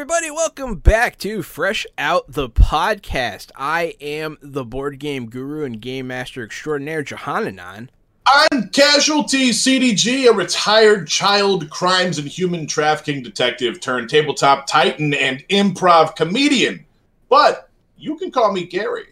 [0.00, 0.30] everybody.
[0.30, 3.50] Welcome back to Fresh Out the Podcast.
[3.54, 7.90] I am the board game guru and game master extraordinaire, Johananon.
[8.24, 15.46] I'm Casualty CDG, a retired child crimes and human trafficking detective turned tabletop titan and
[15.48, 16.86] improv comedian.
[17.28, 19.08] But you can call me Gary.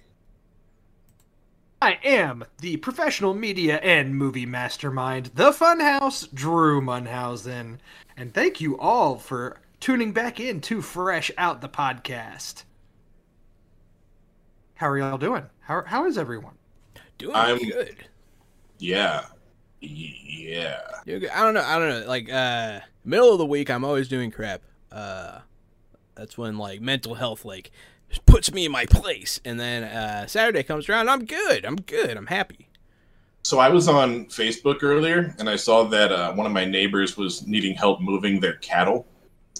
[1.82, 7.76] I am the professional media and movie mastermind, the Funhouse, Drew Munhausen.
[8.16, 12.64] And thank you all for tuning back in to Fresh Out the Podcast.
[14.74, 15.44] How are y'all doing?
[15.60, 16.54] How, how is everyone?
[17.18, 17.96] Doing I'm- good.
[18.78, 19.24] Yeah.
[19.80, 20.80] Yeah.
[21.04, 21.30] Doing good.
[21.30, 21.62] I don't know.
[21.62, 22.08] I don't know.
[22.08, 24.62] Like uh, middle of the week, I'm always doing crap.
[24.90, 25.40] Uh,
[26.14, 27.70] that's when like mental health like
[28.26, 31.64] puts me in my place, and then uh, Saturday comes around, I'm good.
[31.64, 32.16] I'm good.
[32.16, 32.68] I'm happy.
[33.42, 37.16] So I was on Facebook earlier and I saw that uh, one of my neighbors
[37.16, 39.06] was needing help moving their cattle.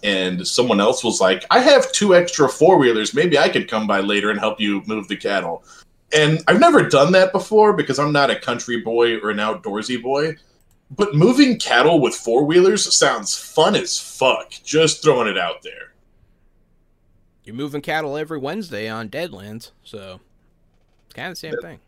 [0.02, 3.14] And someone else was like, I have two extra four wheelers.
[3.14, 5.64] Maybe I could come by later and help you move the cattle.
[6.14, 10.02] And I've never done that before because I'm not a country boy or an outdoorsy
[10.02, 10.36] boy.
[10.91, 14.52] But moving cattle with four wheelers sounds fun as fuck.
[14.64, 15.92] Just throwing it out there.
[17.44, 20.20] You're moving cattle every Wednesday on Deadlands, so
[21.06, 21.78] it's kind of the same thing.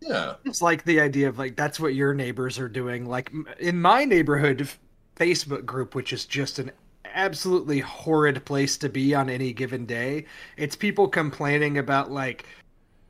[0.00, 0.34] Yeah.
[0.44, 3.06] It's like the idea of like that's what your neighbors are doing.
[3.06, 4.68] Like in my neighborhood
[5.16, 6.72] Facebook group, which is just an
[7.14, 10.26] absolutely horrid place to be on any given day.
[10.56, 12.46] It's people complaining about like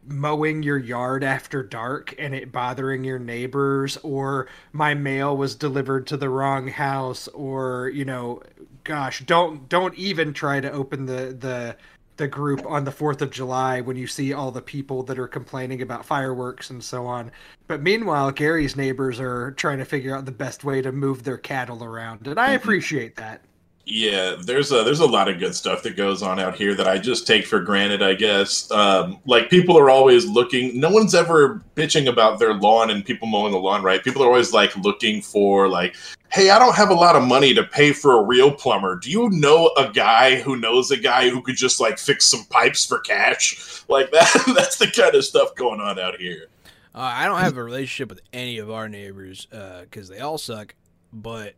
[0.07, 6.07] mowing your yard after dark and it bothering your neighbors or my mail was delivered
[6.09, 8.43] to the wrong house or you know
[8.83, 11.77] gosh don't don't even try to open the the
[12.17, 15.29] the group on the 4th of July when you see all the people that are
[15.29, 17.33] complaining about fireworks and so on.
[17.67, 21.39] But meanwhile, Gary's neighbors are trying to figure out the best way to move their
[21.39, 22.27] cattle around.
[22.27, 22.57] And I mm-hmm.
[22.57, 23.41] appreciate that.
[23.85, 26.87] Yeah, there's a there's a lot of good stuff that goes on out here that
[26.87, 28.01] I just take for granted.
[28.01, 30.79] I guess um, like people are always looking.
[30.79, 34.03] No one's ever bitching about their lawn and people mowing the lawn, right?
[34.03, 35.97] People are always like looking for like,
[36.31, 38.95] hey, I don't have a lot of money to pay for a real plumber.
[38.95, 42.45] Do you know a guy who knows a guy who could just like fix some
[42.51, 43.83] pipes for cash?
[43.89, 44.31] Like that.
[44.55, 46.47] That's the kind of stuff going on out here.
[46.95, 50.77] Uh, I don't have a relationship with any of our neighbors because they all suck,
[51.13, 51.55] but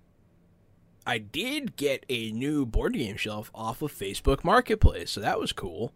[1.07, 5.53] I did get a new board game shelf off of Facebook Marketplace, so that was
[5.53, 5.93] cool.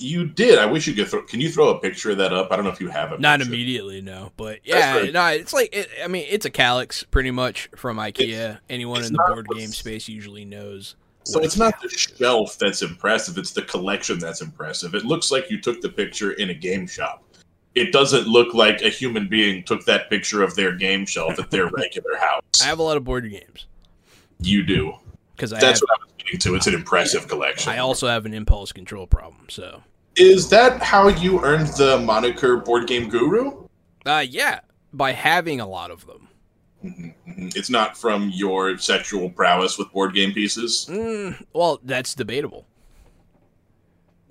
[0.00, 0.58] You did.
[0.58, 1.22] I wish you could throw.
[1.22, 2.52] Can you throw a picture of that up?
[2.52, 3.20] I don't know if you have it.
[3.20, 7.32] Not immediately, no, but yeah, no, it's like it, I mean, it's a Kallax pretty
[7.32, 8.20] much from IKEA.
[8.28, 10.94] It's- Anyone it's in the board game space usually knows.
[11.24, 14.94] So it's not the shelf that's impressive, it's the collection that's impressive.
[14.94, 17.22] It looks like you took the picture in a game shop.
[17.74, 21.50] It doesn't look like a human being took that picture of their game shelf at
[21.50, 22.40] their regular house.
[22.62, 23.66] I have a lot of board games
[24.40, 24.94] You do.
[25.34, 26.54] because That's have, what I was getting to.
[26.54, 27.72] It's an impressive collection.
[27.72, 29.46] I also have an impulse control problem.
[29.48, 29.82] So,
[30.16, 33.64] Is that how you earned the moniker Board Game Guru?
[34.06, 34.60] uh, yeah,
[34.92, 36.28] by having a lot of them.
[36.84, 37.56] Mhm, mhm.
[37.56, 40.86] It's not from your sexual prowess with board game pieces.
[40.88, 42.66] Mm, well, that's debatable.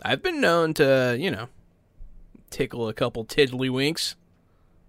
[0.01, 1.50] I've been known to, you know,
[2.50, 4.16] tickle a couple tiddlywinks.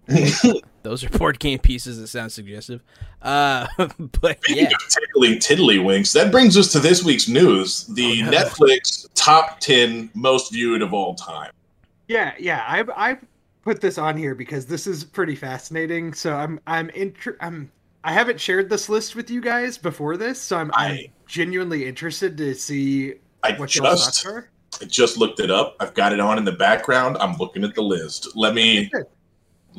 [0.83, 2.81] Those are board game pieces that sound suggestive.
[3.21, 8.23] Uh, but Speaking yeah, of tickling tiddlywinks, that brings us to this week's news: the
[8.23, 8.31] Oh, no.
[8.31, 11.51] Netflix top ten most viewed of all time.
[12.07, 12.63] Yeah, yeah.
[12.67, 13.17] I I
[13.63, 16.13] put this on here because this is pretty fascinating.
[16.13, 17.71] So I'm I'm inter- I'm
[18.03, 22.37] I haven't shared this list with you guys before this, so I'm, I'm genuinely interested
[22.37, 24.49] to see I what your thoughts just are.
[24.81, 25.75] I just looked it up.
[25.79, 27.17] I've got it on in the background.
[27.19, 28.29] I'm looking at the list.
[28.35, 29.05] Let me Good.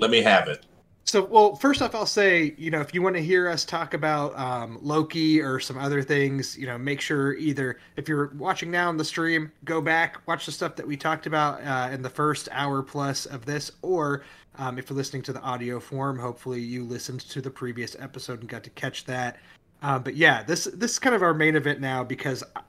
[0.01, 0.65] Let me have it.
[1.05, 3.95] So, well, first off, I'll say, you know, if you want to hear us talk
[3.95, 8.71] about um, Loki or some other things, you know, make sure either if you're watching
[8.71, 12.01] now on the stream, go back, watch the stuff that we talked about uh, in
[12.01, 14.23] the first hour plus of this, or
[14.59, 18.41] um, if you're listening to the audio form, hopefully you listened to the previous episode
[18.41, 19.39] and got to catch that.
[19.83, 22.61] Uh, but yeah, this this is kind of our main event now because I,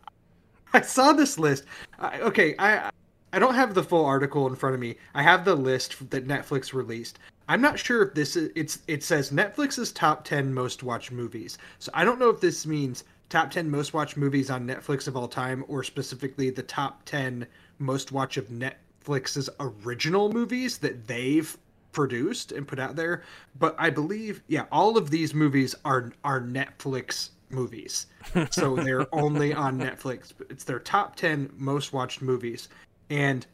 [0.73, 1.65] I saw this list.
[2.00, 2.89] I, okay, I
[3.33, 4.97] I don't have the full article in front of me.
[5.13, 7.19] I have the list that Netflix released.
[7.47, 11.57] I'm not sure if this is it's it says Netflix's top 10 most watched movies.
[11.79, 15.15] So I don't know if this means top 10 most watched movies on Netflix of
[15.15, 17.47] all time or specifically the top 10
[17.79, 21.57] most watched of Netflix's original movies that they've
[21.91, 23.23] produced and put out there,
[23.59, 28.07] but I believe yeah, all of these movies are are Netflix movies.
[28.51, 30.33] So they're only on Netflix.
[30.49, 32.69] It's their top 10 most watched movies.
[33.11, 33.45] And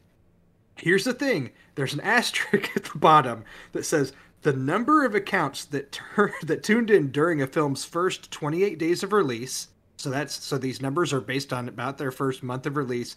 [0.76, 4.12] here's the thing there's an asterisk at the bottom that says
[4.42, 9.02] the number of accounts that tur- that tuned in during a film's first 28 days
[9.02, 12.76] of release So that's so these numbers are based on about their first month of
[12.76, 13.16] release,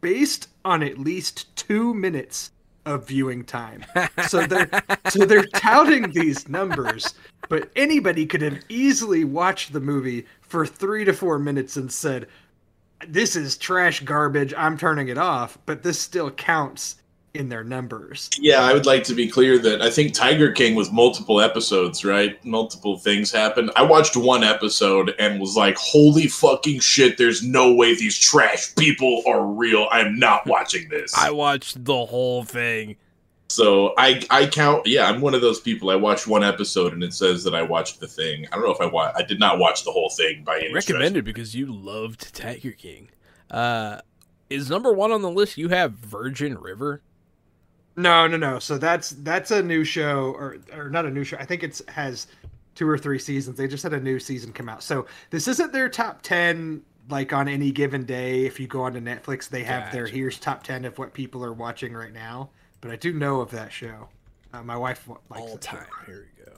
[0.00, 2.50] based on at least two minutes
[2.86, 3.84] of viewing time.
[4.26, 4.70] So they're
[5.10, 7.14] so they're touting these numbers,
[7.50, 12.26] but anybody could have easily watched the movie for three to four minutes and said,
[13.08, 14.54] "This is trash garbage.
[14.56, 16.96] I'm turning it off." But this still counts
[17.34, 18.28] in their numbers.
[18.38, 22.04] Yeah, I would like to be clear that I think Tiger King was multiple episodes,
[22.04, 22.42] right?
[22.44, 23.70] Multiple things happened.
[23.74, 28.74] I watched one episode and was like, holy fucking shit, there's no way these trash
[28.74, 29.88] people are real.
[29.90, 31.12] I'm not watching this.
[31.16, 32.96] I watched the whole thing.
[33.52, 35.90] So I I count yeah, I'm one of those people.
[35.90, 38.46] I watched one episode and it says that I watched the thing.
[38.50, 40.72] I don't know if I wa- I did not watch the whole thing by any
[40.72, 43.10] Recommended because you loved Tiger King.
[43.50, 44.00] Uh
[44.48, 47.02] is number one on the list you have Virgin River?
[47.96, 48.58] No, no, no.
[48.58, 51.36] So that's that's a new show, or or not a new show.
[51.38, 52.28] I think it's has
[52.74, 53.58] two or three seasons.
[53.58, 54.82] They just had a new season come out.
[54.82, 58.46] So this isn't their top ten like on any given day.
[58.46, 59.96] If you go onto Netflix, they have Gotcha.
[59.96, 62.48] their here's top ten of what people are watching right now.
[62.82, 64.08] But I do know of that show.
[64.52, 65.86] Uh, my wife likes All it, so- time.
[66.04, 66.52] Here we go.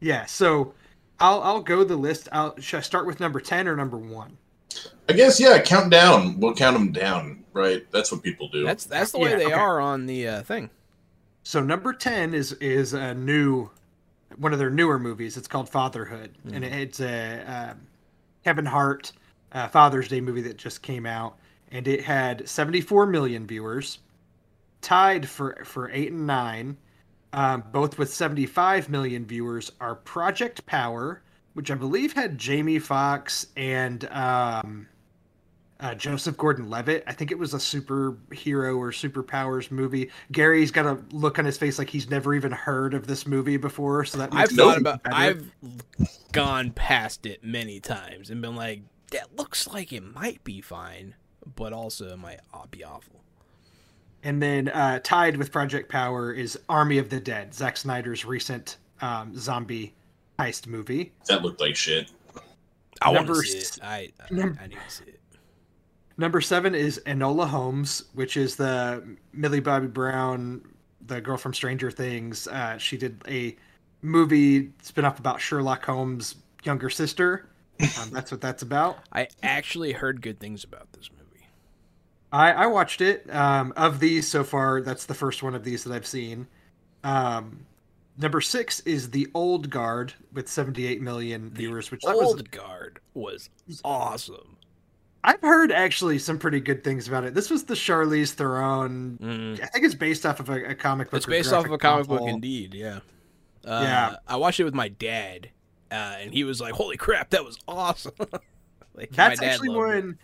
[0.00, 0.26] Yeah.
[0.26, 0.74] So
[1.18, 2.28] I'll I'll go the list.
[2.32, 4.36] I'll should I start with number ten or number one?
[5.08, 6.38] I guess yeah, count down.
[6.40, 7.86] We'll count them down, right?
[7.92, 8.64] That's what people do.
[8.64, 9.54] That's that's the way Yeah, they okay.
[9.54, 10.68] are on the uh, thing.
[11.44, 13.70] So number ten is is a new
[14.36, 15.36] one of their newer movies.
[15.36, 17.86] It's called Fatherhood, and it's a um,
[18.44, 19.12] Kevin Hart
[19.52, 21.36] uh, Father's Day movie that just came out,
[21.70, 24.00] and it had 74 million viewers,
[24.84, 26.76] tied for for eight and nine,
[27.32, 29.72] um, both with 75 million viewers.
[29.80, 31.22] Are Project Power,
[31.54, 34.86] which I believe had Jamie Foxx and um,
[35.80, 37.04] uh, Joseph Gordon-Levitt.
[37.06, 40.10] I think it was a superhero or superpowers movie.
[40.30, 43.56] Gary's got a look on his face like he's never even heard of this movie
[43.56, 44.04] before.
[44.04, 45.16] So that I've thought about better.
[45.16, 45.52] I've
[46.32, 51.14] gone past it many times and been like, that looks like it might be fine,
[51.56, 52.40] but also it might
[52.70, 53.23] be awful.
[54.24, 58.78] And then uh, tied with Project Power is Army of the Dead, Zack Snyder's recent
[59.02, 59.94] um, zombie
[60.38, 61.12] heist movie.
[61.28, 62.10] that looked like shit.
[63.02, 63.78] I want to Number see it.
[63.82, 65.20] I I, num- I need to see it.
[66.16, 70.62] Number seven is Enola Holmes, which is the Millie Bobby Brown,
[71.06, 72.46] the girl from Stranger Things.
[72.48, 73.56] Uh, she did a
[74.00, 77.48] movie spin-off about Sherlock Holmes' younger sister.
[78.00, 78.98] Um, that's what that's about.
[79.12, 81.23] I actually heard good things about this movie.
[82.34, 83.32] I, I watched it.
[83.32, 86.48] Um, of these so far, that's the first one of these that I've seen.
[87.04, 87.64] Um,
[88.18, 92.98] number six is The Old Guard with 78 million viewers, which that was Old Guard
[93.14, 93.50] was
[93.84, 94.56] awesome.
[95.22, 97.34] I've heard actually some pretty good things about it.
[97.34, 99.16] This was the Charlize Theron.
[99.22, 99.62] Mm.
[99.62, 101.18] I think it's based off of a, a comic book.
[101.18, 102.74] It's based off of a comic book, indeed.
[102.74, 102.98] Yeah.
[103.64, 104.16] Uh, Yeah.
[104.26, 105.50] I watched it with my dad,
[105.92, 108.12] uh, and he was like, "Holy crap, that was awesome!"
[108.94, 110.16] like, That's actually loved it.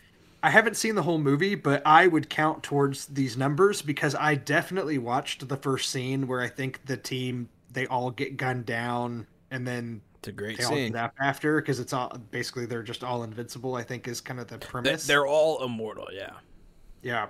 [0.43, 4.37] I haven't seen the whole movie, but I would count towards these numbers because I
[4.37, 9.27] definitely watched the first scene where I think the team they all get gunned down
[9.51, 10.97] and then It's a great scene.
[11.21, 13.75] after because it's all basically they're just all invincible.
[13.75, 15.07] I think is kind of the premise.
[15.07, 16.09] They're all immortal.
[16.13, 16.33] Yeah.
[17.03, 17.27] yeah.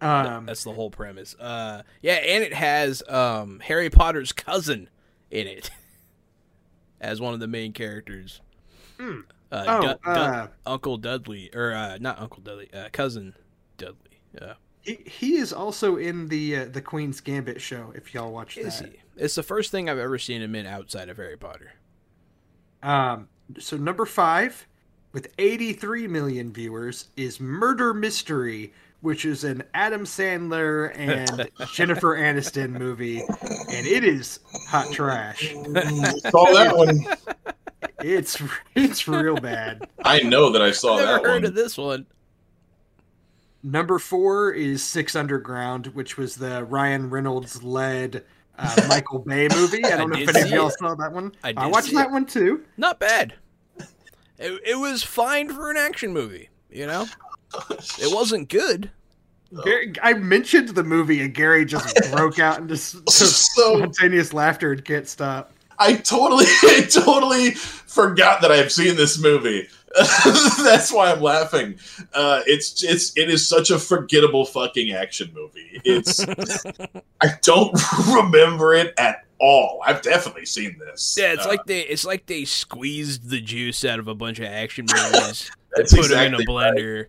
[0.00, 1.34] Um, That's the whole premise.
[1.36, 4.90] Uh, yeah, and it has um, Harry Potter's cousin
[5.30, 5.70] in it
[7.00, 8.40] as one of the main characters.
[8.98, 9.20] Hmm.
[9.52, 13.34] Uh, oh, Du- Du- uh, Uncle Dudley, or uh, not Uncle Dudley, uh, cousin
[13.76, 14.20] Dudley.
[14.40, 17.92] Yeah, he, he is also in the uh, the Queen's Gambit show.
[17.94, 18.92] If y'all watch is that.
[18.92, 18.98] he?
[19.16, 21.74] It's the first thing I've ever seen him in outside of Harry Potter.
[22.82, 23.28] Um,
[23.58, 24.66] so number five,
[25.12, 32.70] with 83 million viewers, is Murder Mystery, which is an Adam Sandler and Jennifer Aniston
[32.70, 35.52] movie, and it is hot trash.
[35.52, 37.04] Saw that one.
[38.02, 38.42] It's
[38.74, 39.88] it's real bad.
[40.04, 41.44] I know that I saw Never that heard one.
[41.44, 42.06] of this one.
[43.62, 48.24] Number four is Six Underground, which was the Ryan Reynolds led
[48.58, 49.84] uh, Michael Bay movie.
[49.84, 50.74] I don't know if did any of y'all it.
[50.78, 51.32] saw that one.
[51.44, 52.12] I I, watched that it.
[52.12, 52.64] one too.
[52.76, 53.34] Not bad.
[54.38, 56.48] It, it was fine for an action movie.
[56.70, 57.06] You know,
[57.70, 58.90] it wasn't good.
[59.64, 64.84] Gary, I mentioned the movie, and Gary just broke out into So- spontaneous laughter and
[64.84, 65.51] can't stop.
[65.78, 69.68] I totally, I totally forgot that I have seen this movie.
[70.64, 71.78] That's why I'm laughing.
[72.14, 75.82] Uh, it's it's it is such a forgettable fucking action movie.
[75.84, 76.24] It's
[77.20, 79.82] I don't remember it at all.
[79.84, 81.14] I've definitely seen this.
[81.18, 84.38] Yeah, it's Uh, like they it's like they squeezed the juice out of a bunch
[84.38, 86.74] of action movies, that's put them in a exactly right.
[86.74, 87.06] blender.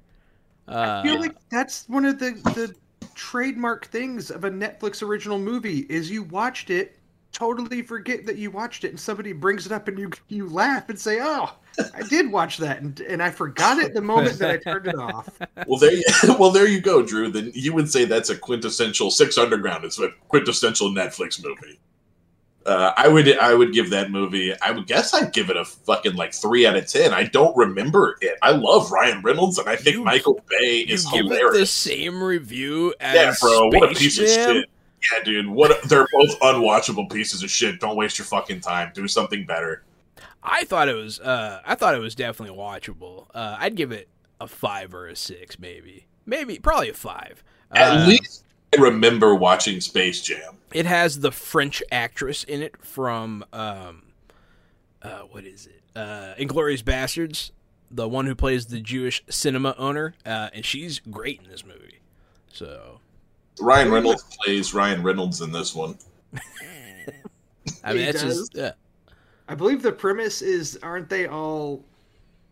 [0.67, 2.75] Uh, I feel like that's one of the the
[3.15, 6.98] trademark things of a Netflix original movie is you watched it
[7.34, 10.88] totally forget that you watched it, and somebody brings it up, and you you laugh
[10.90, 11.54] and say, "Oh,
[11.94, 14.96] I did watch that," and and I forgot it the moment that I turned it
[14.96, 15.28] off.
[15.68, 16.04] Well, there, you,
[16.40, 17.30] well, there you go, Drew.
[17.32, 19.84] Then you would say that's a quintessential Six Underground.
[19.86, 21.80] It's a quintessential Netflix movie.
[22.66, 24.54] Uh, I would, I would give that movie.
[24.62, 27.13] I would guess I'd give it a fucking like three out of ten.
[27.13, 28.38] I don't remember it.
[28.42, 31.66] I love Ryan Reynolds, and I think You- Michael Bay You is give it the
[31.66, 34.50] same review as Yeah, bro, what a Space piece Jam?
[34.50, 34.70] of shit.
[35.12, 35.48] Yeah, dude.
[35.48, 35.82] What?
[35.84, 37.80] They're both unwatchable pieces of shit.
[37.80, 38.92] Don't waste your fucking time.
[38.94, 39.84] Do something better.
[40.42, 41.20] I thought it was.
[41.20, 43.28] Uh, I thought it was definitely watchable.
[43.34, 44.08] Uh, I'd give it
[44.42, 47.44] a five or a six, maybe, maybe, probably a five.
[47.72, 48.44] At Uh, least
[48.78, 50.58] I remember watching Space Jam.
[50.74, 54.04] it has the French actress in it from um,
[55.02, 55.82] uh, what is it?
[55.96, 57.52] Uh, Inglourious Basterds,
[57.92, 62.00] the one who plays the Jewish cinema owner, uh, and she's great in this movie.
[62.52, 62.93] So
[63.60, 65.98] Ryan Reynolds plays Ryan Reynolds in this one.
[67.84, 68.50] I mean, He that's does?
[68.50, 68.72] just yeah.
[69.48, 71.84] I believe the premise is, aren't they all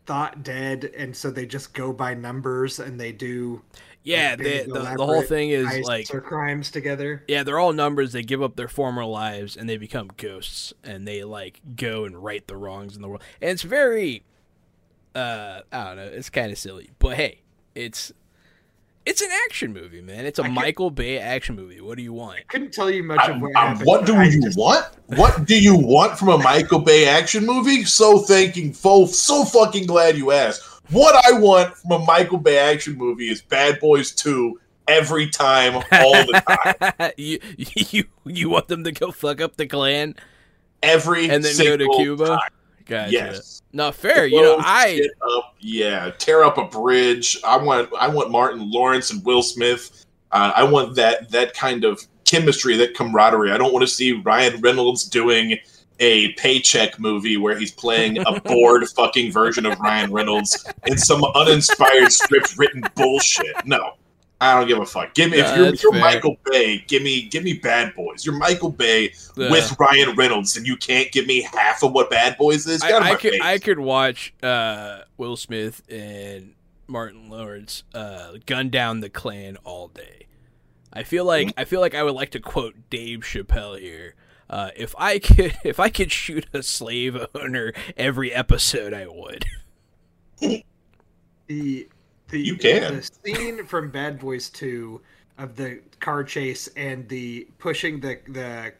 [0.05, 3.61] thought dead, and so they just go by numbers and they do
[4.03, 7.23] Yeah, like, the, the, the whole thing is like or crimes together.
[7.27, 8.11] Yeah, they're all numbers.
[8.13, 12.21] They give up their former lives and they become ghosts, and they like go and
[12.21, 13.23] right the wrongs in the world.
[13.41, 14.23] And it's very,
[15.15, 16.03] uh, I don't know.
[16.07, 17.41] It's kind of silly, but hey,
[17.75, 18.11] it's
[19.05, 20.25] it's an action movie, man.
[20.25, 21.81] It's a I can't- Michael Bay action movie.
[21.81, 22.37] What do you want?
[22.39, 23.85] I couldn't tell you much I- of what I- happened.
[23.87, 24.85] what do you just- want?
[25.07, 27.83] What do you want from a Michael Bay action movie?
[27.85, 30.61] So thanking, fo- so fucking glad you asked.
[30.91, 35.75] What I want from a Michael Bay action movie is Bad Boys Two every time,
[35.75, 35.83] all
[36.25, 36.43] the
[36.99, 40.15] time, you you you want them to go fuck up the Klan
[40.83, 42.25] every and then go to single Cuba?
[42.25, 42.39] time.
[42.85, 43.11] Gotcha.
[43.11, 43.61] Yes.
[43.73, 44.25] No, fair.
[44.25, 45.07] You know, I
[45.37, 47.37] up, yeah, tear up a bridge.
[47.43, 50.05] I want, I want Martin Lawrence and Will Smith.
[50.31, 53.51] Uh, I want that that kind of chemistry, that camaraderie.
[53.51, 55.57] I don't want to see Ryan Reynolds doing
[55.99, 61.23] a paycheck movie where he's playing a bored fucking version of Ryan Reynolds in some
[61.23, 63.55] uninspired script written bullshit.
[63.65, 63.93] No.
[64.41, 65.13] I don't give a fuck.
[65.13, 65.93] Give me No, if you're, that's you're.
[65.93, 68.25] Michael Bay, give me give me Bad Boys.
[68.25, 72.09] You're Michael Bay uh, with Ryan Reynolds, and you can't give me half of what
[72.09, 72.81] Bad Boys is.
[72.81, 73.41] I, Get out I could face.
[73.43, 76.55] I could watch uh, Will Smith and
[76.87, 80.25] Martin Lawrence uh, gun down the Klan all day.
[80.91, 81.59] I feel like Mm-hmm.
[81.59, 84.15] I feel like I would like to quote Dave Chappelle here.
[84.49, 89.45] Uh, if I could if I could shoot a slave owner every episode, I would.
[91.47, 91.89] The
[92.31, 92.95] the You can.
[92.97, 95.01] the scene from Bad Boys Two
[95.37, 98.73] of the car chase and the pushing the the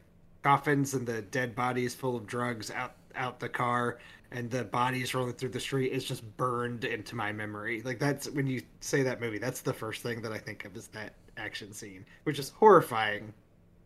[0.44, 4.00] coffins and the dead bodies full of drugs out out the car
[4.32, 7.82] and the bodies rolling through the street is just burned into my memory.
[7.84, 10.76] Like that's when you say that movie, that's the first thing that I think of
[10.78, 13.34] is that action scene, which is horrifying.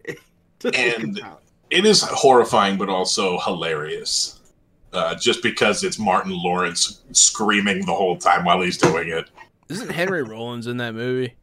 [0.60, 1.22] to think And-
[1.72, 4.40] it is horrifying, but also hilarious.
[4.94, 9.30] Uh, just because it's Martin Lawrence screaming the whole time while he's doing it.
[9.70, 11.36] Isn't Henry Rollins in that movie?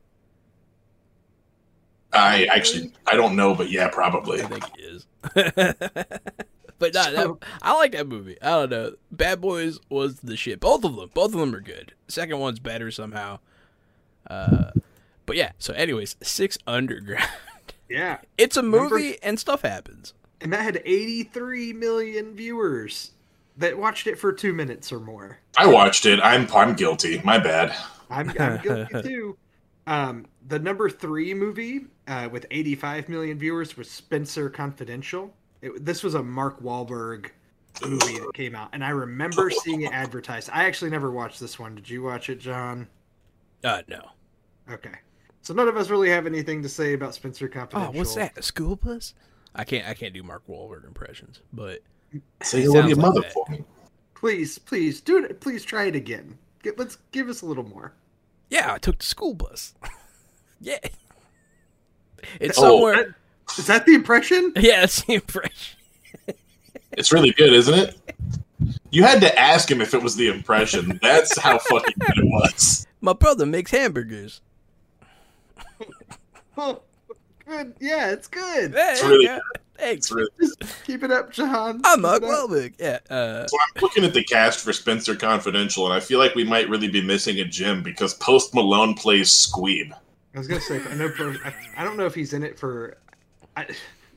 [2.12, 4.42] I actually I don't know, but yeah, probably.
[4.42, 5.06] I think he is.
[5.34, 8.36] but no, that, I like that movie.
[8.42, 8.92] I don't know.
[9.10, 10.60] Bad Boys was the shit.
[10.60, 11.10] Both of them.
[11.14, 11.94] Both of them are good.
[12.08, 13.38] Second one's better somehow.
[14.28, 14.70] Uh,
[15.26, 15.52] but yeah.
[15.58, 17.28] So, anyways, Six Underground.
[17.88, 20.14] Yeah, It's a Remember- movie and stuff happens.
[20.40, 23.10] and that had 83 million viewers
[23.62, 25.38] that watched it for two minutes or more.
[25.56, 26.20] I watched it.
[26.20, 27.20] I'm I'm guilty.
[27.24, 27.74] My bad.
[28.10, 29.38] I'm, I'm guilty too.
[29.86, 35.32] Um, the number three movie uh, with 85 million viewers was Spencer Confidential.
[35.60, 37.30] It, this was a Mark Wahlberg
[37.84, 40.50] movie that came out, and I remember seeing it advertised.
[40.52, 41.76] I actually never watched this one.
[41.76, 42.88] Did you watch it, John?
[43.62, 44.02] Uh, no.
[44.70, 44.94] Okay.
[45.42, 47.78] So none of us really have anything to say about Spencer Confidential.
[47.78, 48.16] Oh, Confidential.
[48.22, 48.38] what's that?
[48.38, 49.14] A school bus?
[49.54, 49.86] I can't.
[49.86, 51.80] I can't do Mark Wahlberg impressions, but
[52.42, 53.32] Say It hello to your like mother that.
[53.32, 53.64] for me.
[54.14, 55.40] Please, please do it.
[55.40, 56.38] Please try it again.
[56.62, 57.92] Get, let's give us a little more.
[58.50, 59.74] yeah, I took the school bus.
[60.60, 60.78] yeah,
[62.40, 63.16] it's Oh, somewhere.
[63.58, 64.52] Is that the impression?
[64.56, 65.78] Yeah, that's the impression.
[66.92, 67.96] It's really good, isn't it?
[68.90, 70.98] You had to ask him if it was the impression.
[71.02, 72.86] That's how fucking good it was.
[73.00, 74.40] My brother makes hamburgers.
[76.56, 76.82] Oh,
[77.46, 77.74] good.
[77.80, 78.72] Yeah, it's good.
[78.74, 79.38] Hey, It's really yeah,
[79.76, 80.06] Thanks.
[80.06, 80.28] It's really
[80.84, 81.80] keep it up, John.
[81.84, 82.26] I'm Mark it.
[82.26, 82.74] Wahlberg.
[82.78, 82.98] Yeah.
[83.10, 86.44] Uh, So I'm looking at the cast for Spencer Confidential, and I feel like we
[86.44, 89.92] might really be missing a gem because Post Malone plays Squeeb.
[90.34, 91.10] I was gonna say, I know.
[91.10, 92.98] For, I, I don't know if he's in it for.
[93.56, 93.66] I,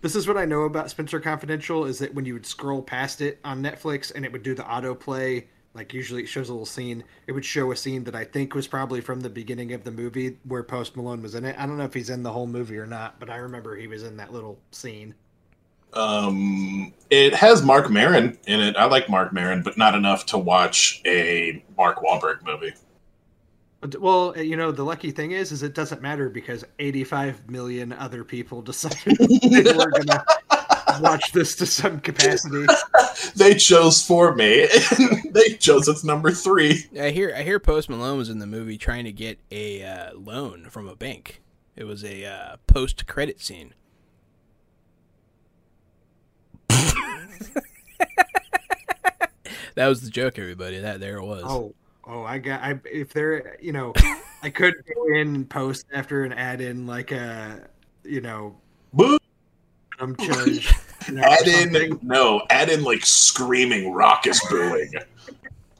[0.02, 3.22] this is what I know about Spencer Confidential is that when you would scroll past
[3.22, 6.66] it on Netflix and it would do the autoplay, like usually it shows a little
[6.66, 9.84] scene, it would show a scene that I think was probably from the beginning of
[9.84, 11.56] the movie where Post Malone was in it.
[11.58, 13.88] I don't know if he's in the whole movie or not, but I remember he
[13.88, 15.16] was in that little scene.
[15.94, 18.76] Um, it has Marc Maron in it.
[18.76, 22.74] I like Marc Maron, but not enough to watch a Mark Wahlberg movie.
[24.00, 28.24] Well, you know, the lucky thing is, is it doesn't matter because 85 million other
[28.24, 30.26] people decided they were gonna
[31.00, 32.66] watch this to some capacity.
[33.36, 34.68] They chose for me.
[35.32, 36.86] they chose its number three.
[37.00, 40.14] I hear I hear Post Malone was in the movie trying to get a uh,
[40.14, 41.42] loan from a bank.
[41.76, 43.74] It was a uh, post credit scene.
[49.76, 50.80] that was the joke, everybody.
[50.80, 51.44] That there it was.
[51.46, 51.74] Oh,
[52.06, 52.62] oh, I got.
[52.62, 53.94] I if there, you know,
[54.44, 57.68] I could go in and post after and add in like a,
[58.04, 58.56] you know,
[58.94, 59.18] Boo!
[60.00, 60.74] um, charge.
[61.08, 64.92] you Add in no, add in like screaming, raucous booing.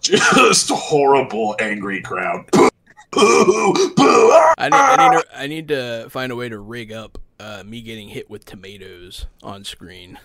[0.02, 2.46] Just horrible, angry crowd.
[2.52, 2.70] Boo!
[3.10, 3.74] Boo!
[3.96, 3.98] Boo!
[3.98, 4.54] ah!
[4.58, 7.64] I need, I need to I need to find a way to rig up uh,
[7.66, 10.20] me getting hit with tomatoes on screen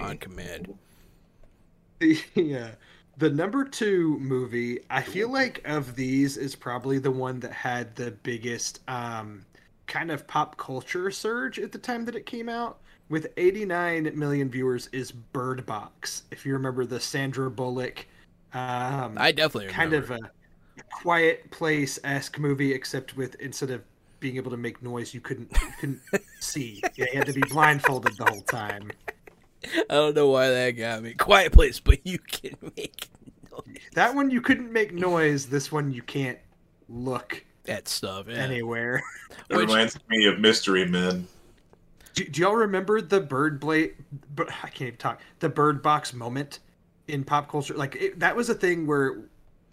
[0.00, 0.76] on command.
[1.98, 2.70] the yeah.
[3.18, 7.96] The number two movie i feel like of these is probably the one that had
[7.96, 9.46] the biggest um
[9.86, 12.80] kind of pop culture surge at the time that it came out.
[13.08, 18.06] With 89 million viewers is bird box if you remember the sandra bullock
[18.52, 20.18] um I definitely kind of a
[20.92, 23.82] quiet place-esque movie except with instead of
[24.20, 26.00] being able to make noise you couldn't you couldn't
[26.40, 26.82] see.
[26.96, 28.90] You had to be blindfolded the whole time
[29.64, 31.14] I don't know why that got me.
[31.14, 33.08] Quiet place, but you can make
[33.94, 35.46] That one you couldn't make noise.
[35.46, 36.38] This one you can't
[36.88, 38.26] look at stuff.
[38.28, 38.36] Yeah.
[38.36, 39.02] anywhere.
[39.50, 41.26] It Which- reminds me of Mystery Men.
[42.14, 43.94] Do, do y'all remember the bird blade?
[44.38, 45.20] I can't even talk.
[45.40, 46.60] The bird box moment
[47.08, 49.18] in pop culture, like it, that was a thing where,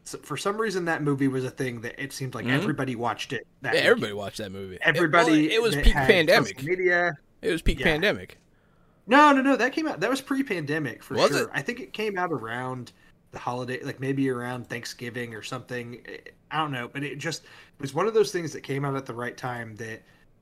[0.06, 2.52] s- for some reason, that movie was a thing that it seemed like Mhm.
[2.52, 3.48] everybody watched it.
[3.62, 3.88] That Yeah, weekend.
[3.92, 4.76] everybody watched that movie.
[4.76, 5.54] It- well, Everybody.
[5.54, 6.62] It, was peak pandemic.
[6.64, 7.14] Media.
[7.42, 7.86] It was peak Yeah.
[7.86, 8.38] pandemic.
[9.08, 9.56] No, no, no.
[9.56, 10.00] That came out.
[10.00, 11.44] That was pre-pandemic for Was sure.
[11.44, 11.50] it?
[11.54, 12.92] I think it came out around
[13.32, 16.00] the holiday, like maybe around Thanksgiving or something.
[16.52, 18.96] I don't know, but it just it was one of those things that came out
[18.96, 19.76] at the right time.
[19.76, 20.02] That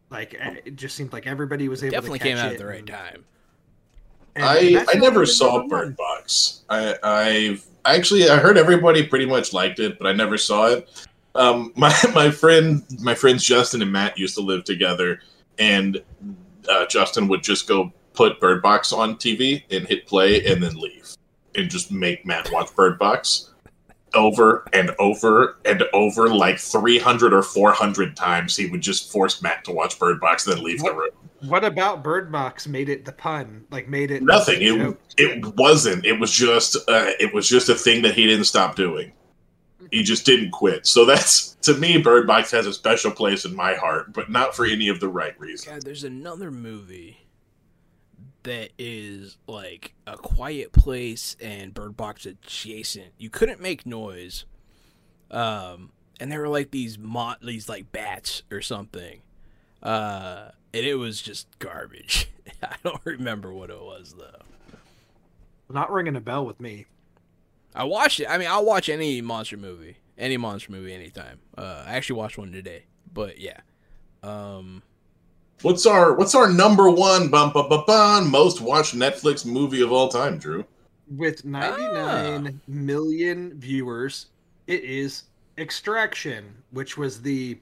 [0.10, 2.56] like eh, it just seemed like everybody was able Definitely to came catch out it
[2.56, 3.26] at the right and- time.
[4.36, 5.86] and I I never saw number one.
[5.88, 6.62] Bird Box.
[6.70, 11.08] I I've actually I heard everybody pretty much liked it, but I never saw it.
[11.34, 15.20] Um, my my friend my friends Justin and Matt used to live together,
[15.58, 16.02] and
[16.70, 20.76] uh, Justin would just go put Bird Box on TV and hit play and then
[20.76, 21.16] leave,
[21.56, 23.52] and just make Matt watch Bird Box
[24.14, 29.64] over and over and over like 300 or 400 times he would just force matt
[29.64, 31.10] to watch bird box and then leave the room
[31.42, 33.66] What about Bird Box made it the pun?
[33.72, 34.62] Like made it Nothing.
[34.62, 35.02] It joke?
[35.18, 36.06] it wasn't.
[36.06, 39.12] It was just uh, it was just a thing that he didn't stop doing.
[39.92, 40.86] He just didn't quit.
[40.86, 44.56] So that's to me, Bird Box has a special place in my heart, but not
[44.56, 45.68] for any of the right reasons.
[45.68, 47.21] God, there's another movie
[48.44, 53.14] that is like a quiet place and Bird Box adjacent.
[53.18, 54.46] You couldn't make noise.
[55.30, 59.22] Um and there were like these mo- these like bats or something.
[59.82, 62.30] Uh and it was just garbage.
[62.64, 64.42] I don't remember what it was though.
[65.70, 66.86] Not ringing a bell with me.
[67.74, 68.28] I watched it.
[68.30, 71.40] I mean, I'll watch any monster movie, any monster movie anytime.
[71.58, 72.84] Uh I actually watched one today.
[73.14, 73.62] But yeah.
[74.24, 74.84] Um
[75.62, 79.92] What's our what's our number one bum bum bum bum most watched Netflix movie of
[79.92, 80.66] all time, Drew?
[81.16, 82.62] With ninety-nine Ah.
[82.68, 84.28] million viewers,
[84.68, 85.24] it is
[85.58, 87.60] Extraction, which was the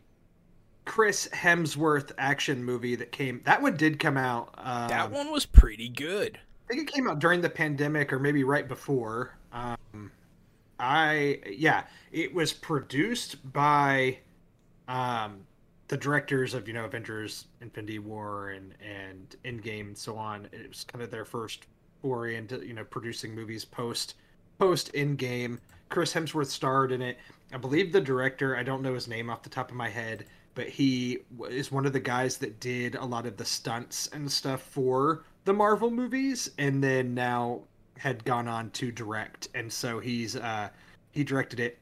[0.85, 3.41] Chris Hemsworth action movie that came.
[3.43, 4.53] That one did come out.
[4.57, 6.39] Um, that one was pretty good.
[6.69, 9.35] I think it came out during the pandemic or maybe right before.
[9.51, 10.11] Um,
[10.79, 14.19] I yeah, it was produced by
[14.87, 15.41] um,
[15.89, 20.47] the directors of you know Avengers, Infinity War, and and Endgame, and so on.
[20.53, 21.67] It was kind of their first
[22.01, 24.15] foray into you know producing movies post
[24.57, 25.59] post Endgame.
[25.89, 27.17] Chris Hemsworth starred in it.
[27.51, 28.55] I believe the director.
[28.55, 31.87] I don't know his name off the top of my head, but he is one
[31.87, 35.89] of the guys that did a lot of the stunts and stuff for the Marvel
[35.89, 37.61] movies, and then now
[37.97, 40.69] had gone on to direct, and so he's uh,
[41.11, 41.79] he directed it.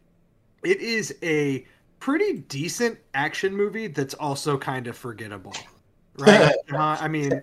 [0.63, 1.65] It is a
[1.99, 5.53] pretty decent action movie that's also kind of forgettable,
[6.17, 6.53] right?
[6.73, 7.41] uh, I mean,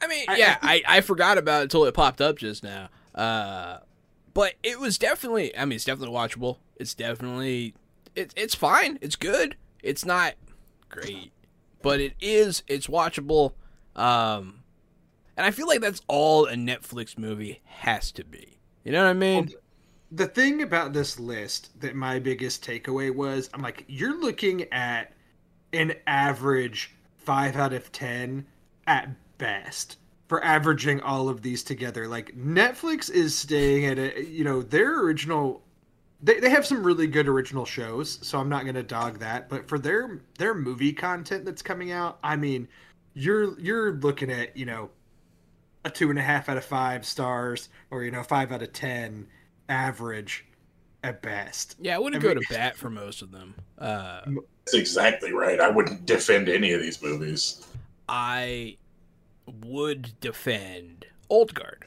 [0.00, 2.88] I mean, yeah, I I, I, forgot about it until it popped up just now.
[3.14, 3.78] Uh,
[4.34, 5.56] but it was definitely.
[5.56, 6.58] I mean, it's definitely watchable.
[6.76, 7.74] It's definitely.
[8.14, 8.98] It, it's fine.
[9.00, 9.56] It's good.
[9.82, 10.34] It's not
[10.88, 11.32] great,
[11.82, 12.62] but it is.
[12.66, 13.52] It's watchable.
[13.96, 14.62] Um,
[15.36, 18.58] and I feel like that's all a Netflix movie has to be.
[18.84, 19.52] You know what I mean?
[20.14, 25.12] The thing about this list that my biggest takeaway was I'm like, you're looking at
[25.72, 28.46] an average five out of ten
[28.86, 29.96] at best
[30.28, 32.06] for averaging all of these together.
[32.06, 35.62] Like Netflix is staying at a you know their original.
[36.24, 39.48] They, they have some really good original shows, so I'm not gonna dog that.
[39.48, 42.68] But for their their movie content that's coming out, I mean,
[43.14, 44.90] you're you're looking at you know
[45.86, 48.74] a two and a half out of five stars, or you know five out of
[48.74, 49.26] ten
[49.68, 50.44] average
[51.04, 51.76] at best.
[51.80, 53.54] Yeah, I wouldn't I go mean- to bat for most of them.
[53.78, 54.20] Uh,
[54.64, 55.60] That's exactly right.
[55.60, 57.66] I wouldn't defend any of these movies.
[58.08, 58.76] I
[59.64, 61.86] would defend Old Guard.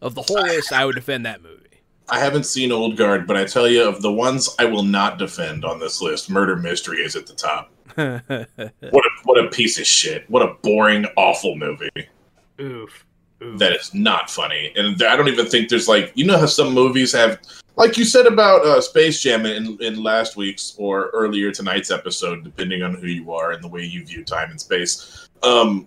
[0.00, 1.62] Of the whole list, I would defend that movie.
[2.08, 5.18] I haven't seen Old Guard, but I tell you, of the ones I will not
[5.18, 7.72] defend on this list, Murder Mystery is at the top.
[7.96, 10.28] What a what a piece of shit!
[10.30, 11.88] What a boring, awful movie.
[12.60, 13.04] Oof.
[13.38, 16.72] That is not funny, and I don't even think there's like you know how some
[16.72, 17.38] movies have,
[17.76, 22.44] like you said about uh, Space Jam in in last week's or earlier tonight's episode,
[22.44, 25.28] depending on who you are and the way you view time and space.
[25.42, 25.86] Um,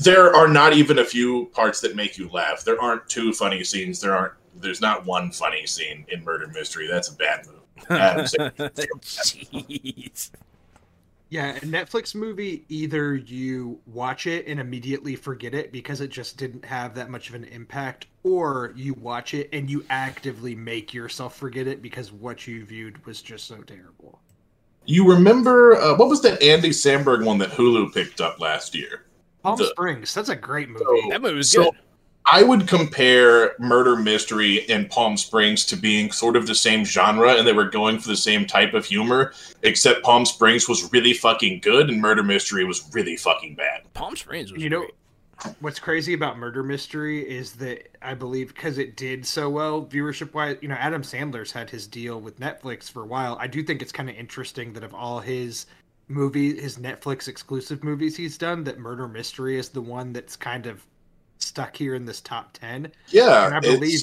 [0.00, 2.62] there are not even a few parts that make you laugh.
[2.64, 4.00] There aren't two funny scenes.
[4.00, 4.34] There aren't.
[4.54, 6.86] There's not one funny scene in Murder Mystery.
[6.88, 7.44] That's a bad
[7.88, 8.70] Sandler.
[9.00, 10.30] Jeez.
[11.30, 16.38] Yeah, a Netflix movie, either you watch it and immediately forget it because it just
[16.38, 20.94] didn't have that much of an impact, or you watch it and you actively make
[20.94, 24.20] yourself forget it because what you viewed was just so terrible.
[24.86, 29.04] You remember uh, what was that Andy Samberg one that Hulu picked up last year?
[29.42, 31.10] Palm The- Springs, that's a great movie.
[31.10, 31.80] That movie was So- good.
[32.30, 37.34] I would compare Murder Mystery and Palm Springs to being sort of the same genre,
[37.34, 41.14] and they were going for the same type of humor, except Palm Springs was really
[41.14, 43.82] fucking good, and Murder Mystery was really fucking bad.
[43.94, 45.54] Palm Springs was You know, great.
[45.60, 50.34] What's crazy about Murder Mystery is that I believe because it did so well viewership
[50.34, 53.38] wise, you know, Adam Sandler's had his deal with Netflix for a while.
[53.40, 55.66] I do think it's kind of interesting that of all his
[56.08, 60.66] movie, his Netflix exclusive movies he's done, that Murder Mystery is the one that's kind
[60.66, 60.84] of
[61.38, 62.92] stuck here in this top ten.
[63.08, 64.00] Yeah, and I believe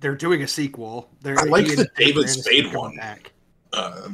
[0.00, 1.08] they're doing a sequel.
[1.22, 2.96] They're, I like the David Spade one.
[2.96, 3.32] Back.
[3.72, 4.08] uh,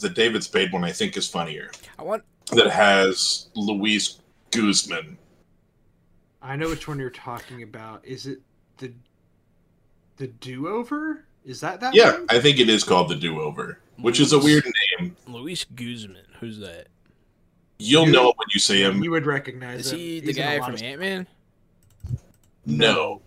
[0.00, 0.84] the David Spade one.
[0.84, 1.70] I think is funnier.
[1.98, 2.22] I want.
[2.52, 4.18] That has Luis
[4.50, 5.16] Guzman.
[6.42, 8.04] I know which one you're talking about.
[8.04, 8.40] Is it
[8.78, 8.92] the
[10.16, 11.24] the do over?
[11.44, 11.94] Is that that?
[11.94, 12.26] Yeah, one?
[12.28, 14.64] I think it is called the Do Over, which is a weird
[15.00, 15.16] name.
[15.26, 16.24] Luis Guzman.
[16.38, 16.88] Who's that?
[17.78, 19.02] You'll You- know when you see him.
[19.02, 19.98] You would recognize Is him.
[19.98, 21.26] he the He's in guy from Ant Man?
[22.66, 23.22] No.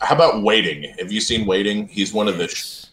[0.00, 0.94] How about Waiting?
[0.98, 1.86] Have you seen Waiting?
[1.88, 2.46] He's one of the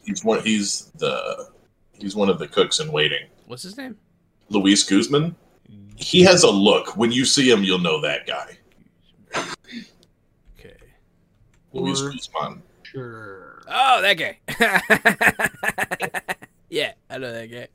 [0.06, 1.50] he's one he's the
[1.94, 3.28] he's one of the cooks in Waiting.
[3.48, 3.98] What's his name?
[4.50, 5.36] Luis Guzman.
[5.96, 6.96] He has a look.
[6.98, 8.58] When you see him, you'll know that guy.
[10.60, 10.76] Okay.
[11.74, 12.62] Luis Or- Guzman.
[12.84, 13.64] Sure.
[13.68, 14.38] Oh, that guy.
[16.70, 17.68] yeah, I know that guy.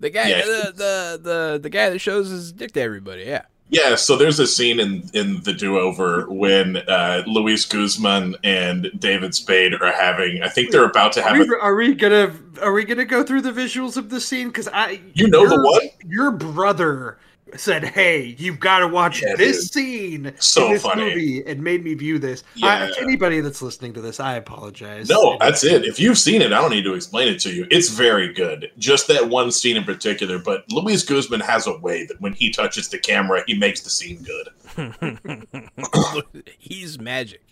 [0.00, 0.42] The guy, Yeah.
[0.44, 3.24] the, the the the guy that shows his dick to everybody.
[3.24, 3.42] Yeah.
[3.68, 8.90] Yeah, so there's a scene in in the Do Over when uh, Luis Guzman and
[8.98, 10.40] David Spade are having.
[10.42, 11.38] I think they're about to Are have.
[11.38, 14.48] we, A, are we gonna are we gonna go through the visuals of the scene?
[14.48, 15.82] Because I you know the your- one?
[16.06, 17.18] Your brother
[17.54, 19.72] said, "Hey, you've got to watch Yeah, this dude.
[19.72, 21.04] scene So in this funny.
[21.04, 22.42] movie," and made me view this.
[22.54, 22.90] Yeah.
[22.96, 25.08] I, anybody that's listening to this, I apologize.
[25.08, 25.84] No, that's it.
[25.84, 27.66] If you've seen it, I don't need to explain it to you.
[27.70, 28.70] It's very good.
[28.78, 30.38] Just that one scene in particular.
[30.38, 33.90] But Luis Guzman has a way that when he touches the camera, he makes the
[33.90, 34.48] scene good.
[36.58, 37.42] he's magic.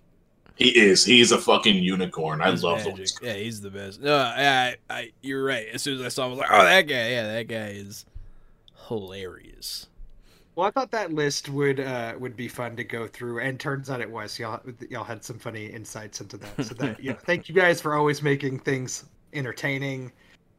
[0.56, 1.04] He is.
[1.04, 2.40] He's a fucking unicorn.
[2.40, 2.96] I love magic.
[2.96, 3.18] Luis.
[3.22, 4.00] Yeah, he's the best.
[4.00, 5.66] No, I, I, I, you're right.
[5.72, 7.10] As soon as I saw him, I was like, oh, that guy.
[7.10, 8.04] Yeah, that guy is
[8.88, 9.88] hilarious.
[10.56, 13.90] Well, I thought that list would uh, would be fun to go through, and turns
[13.90, 14.38] out it was.
[14.38, 16.64] Y'all y'all had some funny insights into that.
[16.64, 20.12] So that yeah, thank you guys for always making things entertaining.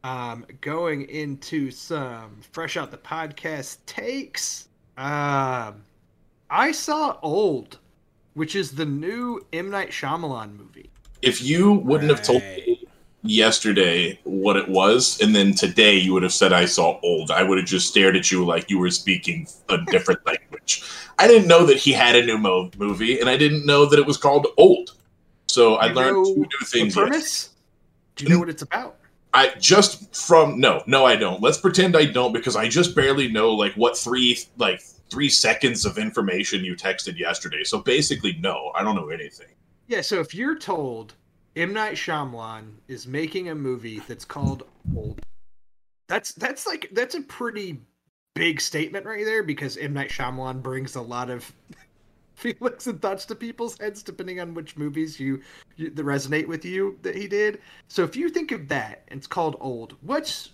[0.04, 4.68] Um, going into some fresh out the podcast takes.
[4.98, 5.82] Um,
[6.50, 7.78] I saw Old,
[8.34, 10.90] which is the new M Night Shyamalan movie.
[11.22, 12.85] If you wouldn't have told me
[13.28, 17.42] yesterday what it was, and then today you would have said I saw old, I
[17.42, 20.82] would have just stared at you like you were speaking a different language.
[21.18, 23.98] I didn't know that he had a new mo- movie, and I didn't know that
[23.98, 24.94] it was called Old.
[25.46, 26.94] So I learned two new things.
[26.94, 27.10] yesterday.
[27.10, 27.50] premise?
[28.16, 28.96] Do you know what it's about?
[29.32, 31.42] I just from no, no, I don't.
[31.42, 35.84] Let's pretend I don't because I just barely know like what three like three seconds
[35.84, 37.62] of information you texted yesterday.
[37.62, 39.48] So basically, no, I don't know anything.
[39.88, 41.14] Yeah, so if you're told
[41.56, 44.64] M Night Shyamalan is making a movie that's called
[44.94, 45.20] Old,
[46.06, 47.80] that's that's like that's a pretty
[48.34, 51.50] big statement right there because M Night Shyamalan brings a lot of
[52.34, 55.40] feelings and thoughts to people's heads depending on which movies you,
[55.76, 57.60] you that resonate with you that he did.
[57.88, 60.50] So if you think of that and it's called Old, what's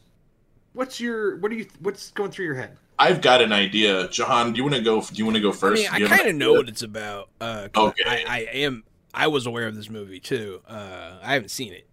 [0.74, 2.76] what's your what do you what's going through your head?
[3.00, 4.06] I've got an idea.
[4.06, 5.00] Jahan, do you want to go?
[5.00, 5.82] Do you want to go I first?
[5.82, 7.28] mean, I Do you have kind of know what it's about.
[7.40, 8.04] Uh, 'cause Okay.
[8.06, 8.84] I, I am.
[9.14, 10.62] I was aware of this movie too.
[10.66, 11.86] Uh, I haven't seen it,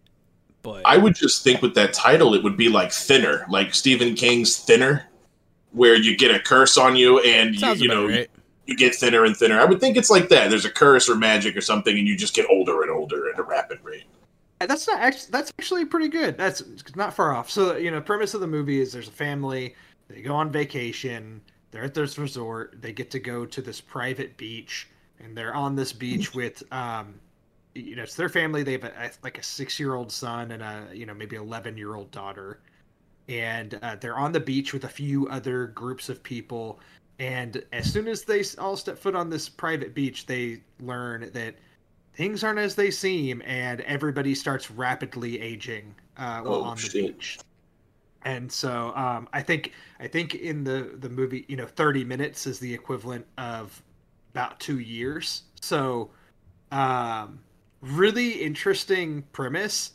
[0.62, 4.16] but I would just think with that title, it would be like Thinner, like Stephen
[4.16, 5.10] King's Thinner,
[5.72, 8.30] where you get a curse on you and you, you know right.
[8.66, 9.60] you get thinner and thinner.
[9.60, 10.50] I would think it's like that.
[10.50, 13.40] There's a curse or magic or something, and you just get older and older at
[13.40, 14.06] a rapid rate.
[14.60, 16.38] That's not actually that's actually pretty good.
[16.38, 16.64] That's
[16.96, 17.50] not far off.
[17.50, 19.76] So you know, premise of the movie is there's a family.
[20.10, 21.42] They go on vacation.
[21.72, 22.82] They're at this resort.
[22.82, 24.88] They get to go to this private beach,
[25.20, 27.20] and they're on this beach with um,
[27.76, 28.64] you know, it's their family.
[28.64, 31.36] They have a, a- like a six year old son and a you know maybe
[31.36, 32.62] eleven year old daughter,
[33.28, 36.80] and uh, they're on the beach with a few other groups of people.
[37.20, 41.56] And as soon as they all step foot on this private beach, they learn that
[42.14, 46.90] things aren't as they seem, and everybody starts rapidly aging uh, while Oh, on the
[46.90, 46.94] shit.
[46.94, 47.40] beach.
[48.24, 52.48] And so um, I think I think in the the movie, you know, thirty minutes
[52.48, 53.82] is the equivalent of
[54.32, 55.44] about two years.
[55.62, 56.12] So,
[56.72, 57.40] um,
[57.82, 59.92] really interesting premise,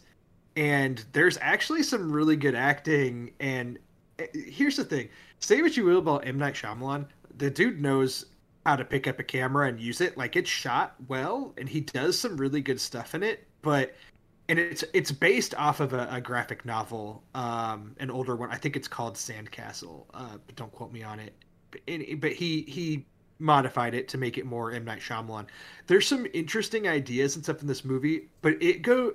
[0.56, 3.32] and there's actually some really good acting.
[3.40, 3.78] And
[4.18, 5.08] uh, here's the thing:
[5.40, 8.26] say what you will about M Night Shyamalan, the dude knows
[8.66, 10.16] how to pick up a camera and use it.
[10.16, 13.46] Like it's shot well, and he does some really good stuff in it.
[13.62, 13.94] But
[14.48, 18.50] and it's it's based off of a, a graphic novel, um, an older one.
[18.50, 21.34] I think it's called Sandcastle, uh, but don't quote me on it.
[21.70, 21.80] But,
[22.20, 23.06] but he he
[23.38, 24.84] modified it to make it more M.
[24.84, 25.46] Night Shyamalan.
[25.86, 29.12] There's some interesting ideas and stuff in this movie, but it go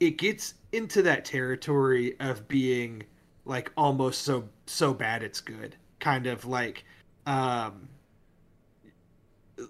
[0.00, 3.02] it gets into that territory of being
[3.44, 6.84] like almost so so bad it's good, kind of like
[7.26, 7.88] um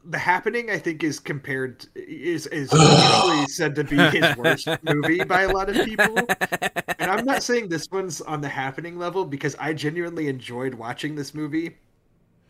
[0.07, 5.23] the happening i think is compared is is usually said to be his worst movie
[5.25, 6.17] by a lot of people.
[6.99, 11.15] And i'm not saying this one's on the happening level because i genuinely enjoyed watching
[11.15, 11.77] this movie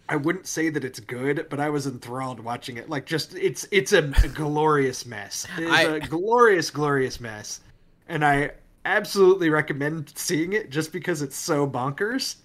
[0.08, 3.66] i wouldn't say that it's good but i was enthralled watching it like just it's
[3.70, 7.60] it's a, a glorious mess it's I- a glorious glorious mess
[8.08, 8.50] and i
[8.84, 12.36] absolutely recommend seeing it just because it's so bonkers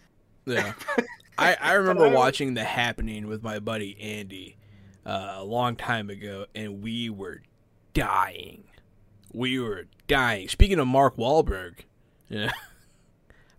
[0.46, 0.74] Yeah.
[1.38, 4.58] I, I remember I watching The Happening with my buddy Andy
[5.06, 7.42] uh, a long time ago, and we were
[7.94, 8.66] dying.
[9.32, 10.50] We were dying.
[10.50, 11.76] Speaking of Mark Wahlberg,
[12.28, 12.52] yeah.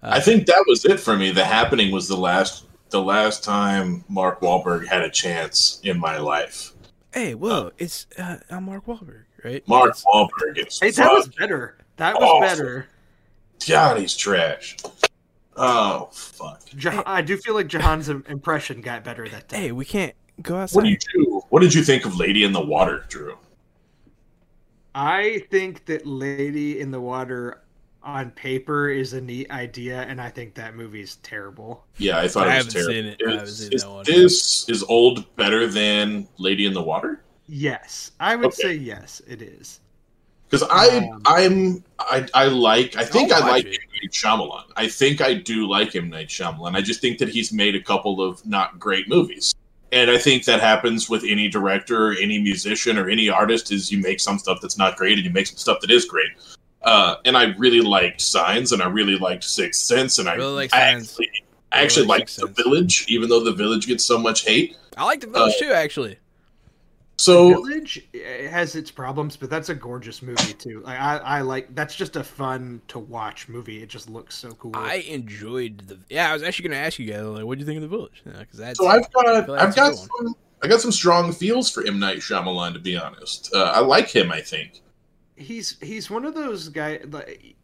[0.03, 1.31] I think that was it for me.
[1.31, 6.19] The happening was the last the last time Mark Wahlberg had a chance in my
[6.19, 6.73] life.
[7.13, 9.67] Hey, whoa, it's uh, I'm Mark Wahlberg, right?
[9.69, 12.41] Mark It's- Wahlberg is hey that was better that was Awful.
[12.41, 12.87] better
[13.69, 14.77] God, he's trash.
[15.57, 16.63] Oh fuck!
[16.77, 19.57] Jah- I do feel like Jahan's impression got better that day.
[19.59, 20.77] hey, we can't go outside.
[20.77, 21.43] What do you do?
[21.51, 23.37] What did you think of Lady in the Water, Drew?
[24.95, 27.61] I think that Lady in the Water
[28.03, 31.85] on paper is a neat idea, and I think that movie's terrible.
[31.99, 32.93] Yeah, I thought I it was haven't terrible.
[32.93, 33.21] seen it.
[33.27, 34.05] I haven't seen is that one.
[34.07, 37.23] this is old better than Lady in the Water?
[37.49, 38.63] Yes, I would Okay.
[38.63, 39.81] say yes, it is.
[40.49, 43.81] Because I Um, I'm I I like I think I'll like watch it.
[43.83, 43.89] M.
[44.03, 44.65] Night Shyamalan.
[44.77, 46.75] I think I do like M Night Shyamalan.
[46.75, 49.55] I just think that he's made a couple of not great movies.
[49.93, 53.91] And I think that happens with any director or any musician or any artist is
[53.93, 56.31] you make some stuff that's not great and you make some stuff that is great.
[56.83, 60.55] Uh, and I really liked Signs and I really liked Sixth Sense and I, Really
[60.55, 61.31] like I actually
[61.73, 62.57] I actually like liked The Sense.
[62.63, 64.77] Village, even though The Village gets so much hate.
[64.97, 66.19] I like the village Uh, too, actually.
[67.17, 70.81] So the Village it has its problems, but that's a gorgeous movie too.
[70.81, 73.83] Like, I, I like that's just a fun to watch movie.
[73.83, 74.73] It just looks so cool.
[74.75, 75.99] I enjoyed the.
[76.09, 77.83] Yeah, I was actually going to ask you guys, like, what do you think of
[77.83, 78.23] the village?
[78.25, 78.79] Because that's.
[78.79, 80.27] So I've got feel like I've that's a got good one.
[80.29, 83.51] some I got some strong feels for M Night Shyamalan to be honest.
[83.55, 84.33] Uh, I like him.
[84.33, 84.81] I think
[85.41, 87.05] he's he's one of those guys.
[87.11, 87.55] Like,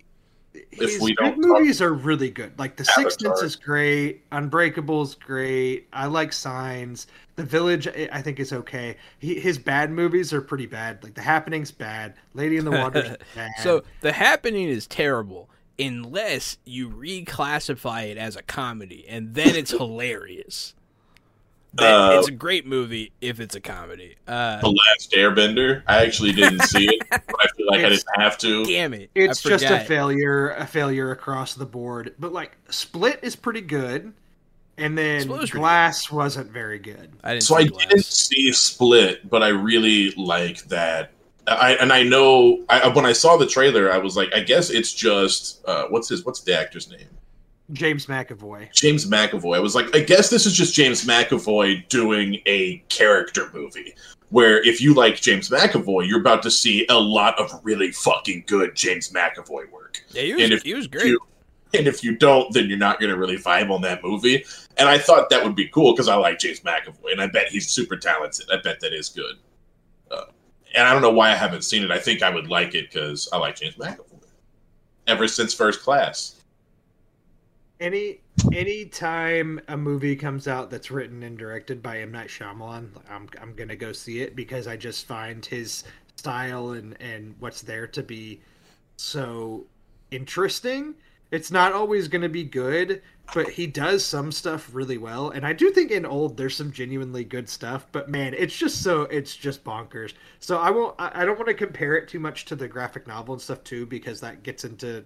[0.70, 2.58] his we good don't talk- movies are really good.
[2.58, 4.22] Like The Sixth Sense is great.
[4.32, 5.86] Unbreakable is great.
[5.92, 7.06] I like Signs.
[7.36, 8.96] The Village, I I think, is okay.
[9.18, 11.02] He, his bad movies are pretty bad.
[11.04, 12.14] Like The Happening's bad.
[12.34, 13.50] Lady in the Water's bad.
[13.62, 19.70] So the happening is terrible unless you reclassify it as a comedy, and then it's
[19.72, 20.74] hilarious.
[21.78, 24.16] Then Uh, it's a great movie if it's a comedy.
[24.26, 25.82] Uh, The Last Airbender.
[25.86, 28.64] I actually didn't see it, but I feel like I It's- didn't have to.
[28.64, 29.10] damn it!
[29.14, 32.14] it's just a failure, a failure across the board.
[32.18, 34.12] But like Split is pretty good,
[34.78, 37.12] and then Split was pretty Glass wasn't very good.
[37.24, 37.42] I didn't.
[37.44, 37.86] So see I Glass.
[37.88, 41.12] didn't see Split, but I really like that.
[41.48, 44.70] I and I know I, when I saw the trailer, I was like, I guess
[44.70, 47.06] it's just uh, what's his what's the actor's name?
[47.72, 48.72] James McAvoy.
[48.72, 49.56] James McAvoy.
[49.56, 53.94] I was like, I guess this is just James McAvoy doing a character movie.
[54.30, 58.44] Where if you like James McAvoy, you're about to see a lot of really fucking
[58.46, 60.02] good James McAvoy work.
[60.10, 61.06] Yeah, he was, and if he was great.
[61.06, 61.20] You-
[61.74, 64.44] And if you don't, then you're not going to really vibe on that movie.
[64.78, 67.48] And I thought that would be cool because I like James McAvoy, and I bet
[67.48, 68.46] he's super talented.
[68.52, 69.36] I bet that is good.
[70.10, 70.24] Uh,
[70.74, 71.90] and I don't know why I haven't seen it.
[71.90, 74.22] I think I would like it because I like James McAvoy.
[75.06, 76.35] Ever since First Class.
[77.78, 78.20] Any
[78.52, 83.28] any time a movie comes out that's written and directed by M Night Shyamalan, I'm
[83.40, 85.84] I'm gonna go see it because I just find his
[86.16, 88.40] style and and what's there to be
[88.96, 89.66] so
[90.10, 90.94] interesting.
[91.30, 93.02] It's not always to be good,
[93.34, 95.30] but he does some stuff really well.
[95.30, 98.82] And I do think in old there's some genuinely good stuff, but man, it's just
[98.82, 100.14] so it's just bonkers.
[100.38, 103.06] So I won't I I don't want to compare it too much to the graphic
[103.06, 105.04] novel and stuff too because that gets into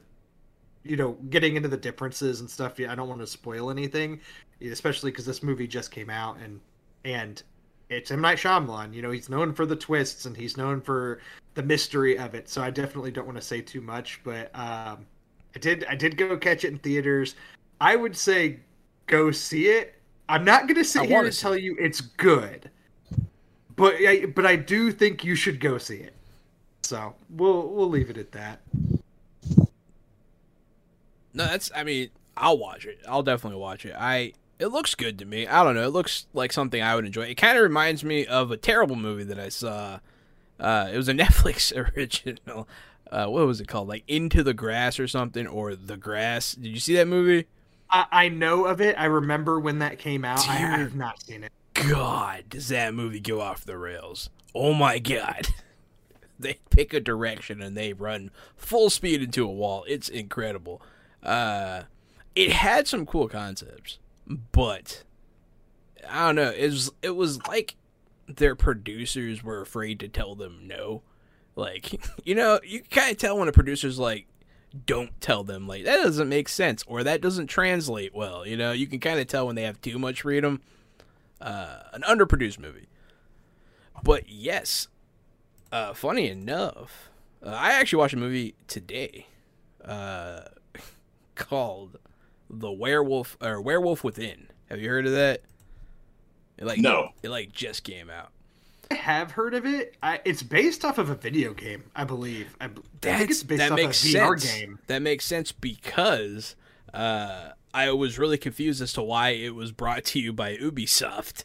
[0.82, 2.78] you know getting into the differences and stuff.
[2.78, 4.20] Yeah, I don't want to spoil anything,
[4.62, 6.60] especially because this movie just came out and
[7.04, 7.42] and
[7.88, 8.94] it's M Night Shyamalan.
[8.94, 11.20] You know, he's known for the twists and he's known for
[11.54, 12.48] the mystery of it.
[12.48, 15.06] So I definitely don't want to say too much, but um,
[15.54, 17.34] I did I did go catch it in theaters.
[17.80, 18.60] I would say
[19.06, 19.94] go see it.
[20.28, 22.70] I'm not going to sit I here and tell you it's good,
[23.74, 26.14] but I, but I do think you should go see it.
[26.82, 28.60] So we'll we'll leave it at that.
[31.34, 31.70] No, that's.
[31.74, 32.98] I mean, I'll watch it.
[33.08, 33.94] I'll definitely watch it.
[33.98, 34.32] I.
[34.58, 35.46] It looks good to me.
[35.46, 35.84] I don't know.
[35.84, 37.22] It looks like something I would enjoy.
[37.22, 40.00] It kind of reminds me of a terrible movie that I saw.
[40.58, 42.68] Uh, it was a Netflix original.
[43.10, 43.88] Uh, what was it called?
[43.88, 46.52] Like Into the Grass or something, or The Grass.
[46.52, 47.46] Did you see that movie?
[47.90, 48.96] I, I know of it.
[48.98, 50.46] I remember when that came out.
[50.46, 51.52] I, I have not seen it.
[51.72, 54.28] God, does that movie go off the rails?
[54.54, 55.48] Oh my god.
[56.38, 59.84] They pick a direction and they run full speed into a wall.
[59.86, 60.80] It's incredible.
[61.22, 61.82] Uh
[62.34, 63.98] it had some cool concepts,
[64.52, 65.04] but
[66.08, 66.50] I don't know.
[66.50, 67.76] It was it was like
[68.28, 71.02] their producers were afraid to tell them no.
[71.56, 74.26] Like, you know, you kind of tell when a producer's like
[74.86, 78.70] don't tell them like that doesn't make sense or that doesn't translate well, you know?
[78.70, 80.60] You can kind of tell when they have too much freedom
[81.40, 82.86] uh, an underproduced movie.
[84.02, 84.88] But yes,
[85.72, 87.10] uh, funny enough,
[87.44, 89.26] uh, I actually watched a movie today
[89.84, 90.42] uh,
[91.40, 91.98] called
[92.48, 94.48] The Werewolf or Werewolf Within.
[94.68, 95.42] Have you heard of that?
[96.58, 97.10] It like No.
[97.22, 98.30] it like just came out.
[98.90, 99.96] I have heard of it.
[100.02, 102.56] I, it's based off of a video game, I believe.
[102.60, 104.52] I, b- I think it's based that off makes a VR sense.
[104.58, 104.78] game.
[104.88, 106.56] That makes sense because
[106.92, 111.44] uh, I was really confused as to why it was brought to you by Ubisoft.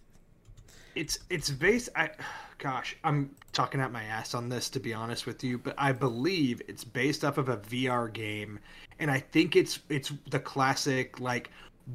[0.95, 1.89] It's it's based.
[1.95, 2.09] I,
[2.57, 5.91] gosh, I'm talking out my ass on this to be honest with you, but I
[5.91, 8.59] believe it's based off of a VR game,
[8.99, 11.49] and I think it's it's the classic like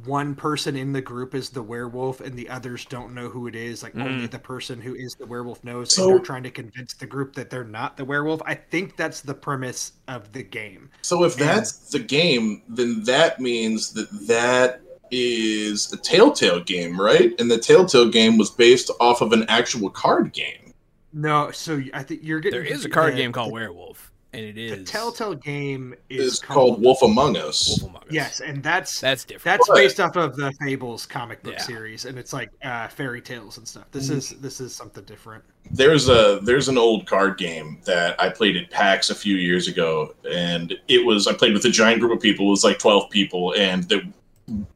[0.04, 3.56] one person in the group is the werewolf and the others don't know who it
[3.56, 4.30] is like only Mm.
[4.30, 7.34] the person who is the werewolf knows So- and they're trying to convince the group
[7.34, 11.34] that they're not the werewolf i think that's the premise of the game So if
[11.34, 17.32] that's the game, then that means that that is a Telltale game, right?
[17.40, 20.72] And the Telltale game was based off of an actual card game.
[21.12, 24.12] no so i think you're getting There is a card the- game called the, Werewolf,
[24.32, 27.66] and it is the telltale game is It's called Wolf Among Us.
[27.68, 28.08] Wolf Among Us.
[28.12, 29.44] yes and that's that's different.
[29.58, 31.62] That's But- based off of the Fables comic book Yeah.
[31.62, 33.86] series, and it's like uh, fairy tales and stuff.
[33.90, 34.16] This Mhm.
[34.18, 35.42] is this is something different.
[35.72, 39.66] There's a there's an old card game that I played at PAX a few years
[39.66, 42.46] ago, and it was I played with a giant group of people.
[42.46, 44.02] It was like twelve people, and the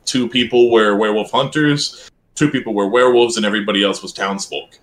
[0.05, 4.79] two people were werewolf hunters, two people were werewolves, and everybody else was townsfolk.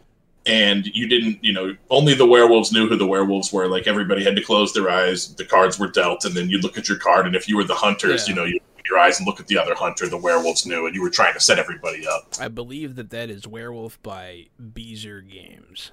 [0.47, 3.67] And you didn't, you know, only the werewolves knew who the werewolves were.
[3.67, 5.35] Like everybody had to close their eyes.
[5.35, 7.63] The cards were dealt, and then you'd look at your card, and if you were
[7.63, 8.33] the hunters, Yeah.
[8.33, 10.09] you know, you your eyes and look at the other hunter.
[10.09, 12.33] The werewolves knew, and you were trying to set everybody up.
[12.41, 15.91] I believe that that is Werewolf by Beezer Games.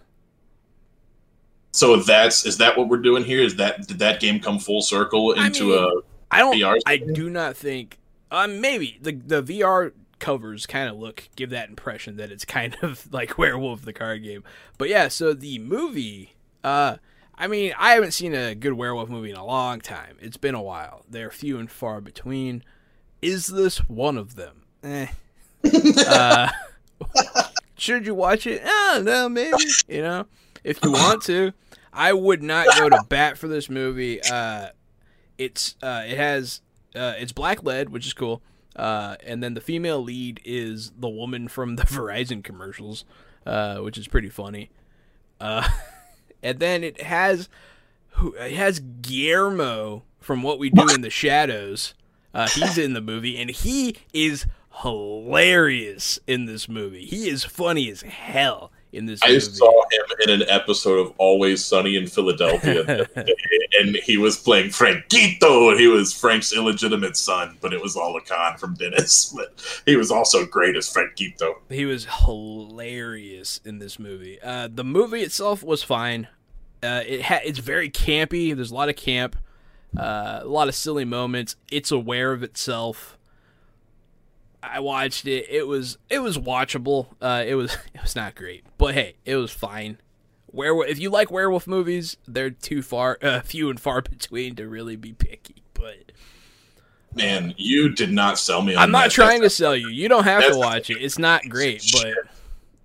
[1.72, 3.40] So that's is that what we're doing here?
[3.40, 6.56] Is that did that game come full circle I into mean- I a don't.
[6.56, 6.78] VR?
[6.86, 7.98] I do not think.
[8.30, 12.76] Um, maybe the the VR covers kind of look give that impression that it's kind
[12.82, 14.44] of like Werewolf the card game.
[14.76, 16.34] But yeah, so the movie.
[16.64, 16.96] Uh,
[17.40, 20.16] I mean, I haven't seen a good werewolf movie in a long time.
[20.20, 21.04] It's been a while.
[21.08, 22.64] They're few and far between.
[23.22, 24.64] Is this one of them?
[24.82, 25.06] Eh.
[26.08, 26.50] uh,
[27.76, 28.60] should you watch it?
[28.64, 29.56] I don't know, maybe.
[29.86, 30.26] You know,
[30.64, 31.52] if you want to.
[31.92, 34.20] I would not go to bat for this movie.
[34.22, 34.68] Uh,
[35.36, 36.60] it's uh, it has
[36.94, 38.42] uh, it's black lead, which is cool.
[38.76, 43.04] Uh, and then the female lead is the woman from the Verizon commercials,
[43.46, 44.70] uh, which is pretty funny.
[45.40, 45.68] Uh,
[46.42, 47.48] and then it has
[48.34, 51.94] it has Guillermo from What We Do in the Shadows.
[52.34, 54.46] Uh, he's in the movie, and he is
[54.82, 57.04] hilarious in this movie.
[57.04, 59.40] He is funny as hell in this I movie.
[59.40, 63.34] saw him in an episode of Always Sunny in Philadelphia, the other day,
[63.80, 68.16] and he was playing Frankito, and he was Frank's illegitimate son, but it was all
[68.16, 69.32] a con from Dennis.
[69.36, 71.54] But he was also great as Frankito.
[71.68, 74.40] He was hilarious in this movie.
[74.42, 76.28] Uh, the movie itself was fine.
[76.82, 78.54] Uh, it ha- it's very campy.
[78.54, 79.36] There's a lot of camp,
[79.98, 81.56] uh, a lot of silly moments.
[81.70, 83.17] It's aware of itself.
[84.62, 85.46] I watched it.
[85.48, 87.08] It was it was watchable.
[87.20, 89.98] Uh, it was it was not great, but hey, it was fine.
[90.50, 90.88] Werewolf.
[90.88, 94.96] If you like werewolf movies, they're too far, uh, few and far between to really
[94.96, 95.62] be picky.
[95.74, 96.12] But
[97.14, 98.82] Man, you did not sell me on it.
[98.84, 99.10] I'm not that.
[99.12, 99.88] trying to That's- sell you.
[99.88, 100.98] You don't have to watch it.
[100.98, 102.14] It's not great, but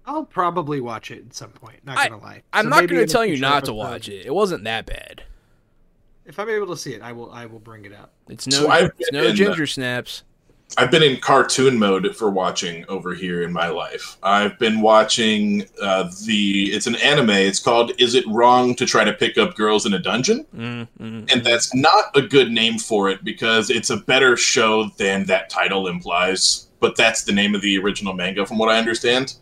[0.05, 1.85] I'll probably watch it at some point.
[1.85, 2.43] Not gonna lie.
[2.53, 4.25] I'm So not gonna tell you not to watch it.
[4.25, 5.23] It wasn't that bad.
[6.25, 7.31] If I'm able to see it, I will.
[7.31, 8.13] I will bring it up.
[8.29, 10.23] It's no, So I've it's been no in, ginger snaps.
[10.77, 14.17] I've been in cartoon mode for watching over here in my life.
[14.23, 16.71] I've been watching uh, the.
[16.71, 17.29] It's an anime.
[17.29, 20.87] It's called "Is It Wrong to Try to Pick Up Girls in a Dungeon?" Mm,
[20.99, 25.25] mm, And that's not a good name for it because it's a better show than
[25.25, 26.67] that title implies.
[26.79, 29.35] But that's the name of the original manga, from what I understand.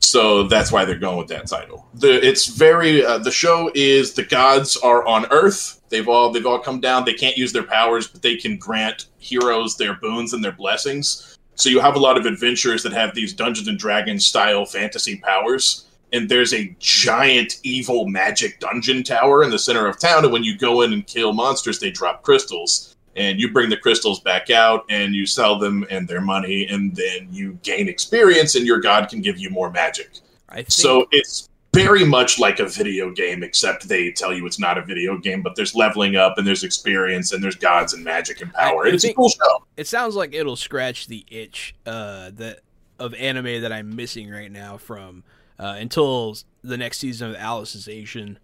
[0.00, 1.86] So that's why they're going with that title.
[1.94, 5.80] The it's very uh, the show is the gods are on Earth.
[5.90, 7.04] They've all they've all come down.
[7.04, 11.38] They can't use their powers, but they can grant heroes their boons and their blessings.
[11.54, 15.18] So you have a lot of adventurers that have these Dungeons and Dragons style fantasy
[15.18, 15.86] powers.
[16.12, 20.24] And there's a giant evil magic dungeon tower in the center of town.
[20.24, 22.96] And when you go in and kill monsters, they drop crystals.
[23.14, 26.66] And you bring the crystals back out and you sell them and their money.
[26.66, 30.10] And then you gain experience, and your god can give you more magic.
[30.48, 34.58] I think So it's very much like a video game, except they tell you it's
[34.58, 38.02] not a video game, but there's leveling up and there's experience and there's gods and
[38.02, 38.86] magic and power.
[38.86, 39.64] I- I it's a cool show.
[39.76, 42.60] it sounds like it'll scratch the itch uh, that
[42.98, 45.22] of anime that I'm missing right now from
[45.58, 48.36] uh, until the next season of Alicization,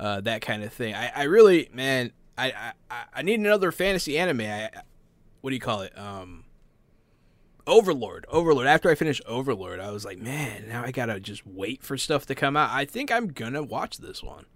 [0.00, 0.94] uh, that kind of thing.
[0.94, 4.40] I, I really, man, I, I I need another fantasy anime.
[4.40, 4.70] I,
[5.42, 5.96] what do you call it?
[5.98, 6.41] Um,
[7.66, 8.26] Overlord.
[8.28, 8.66] Overlord.
[8.66, 12.26] After I finished Overlord, I was like, man, now I gotta just wait for stuff
[12.26, 12.70] to come out.
[12.70, 14.46] I think I'm gonna watch this one.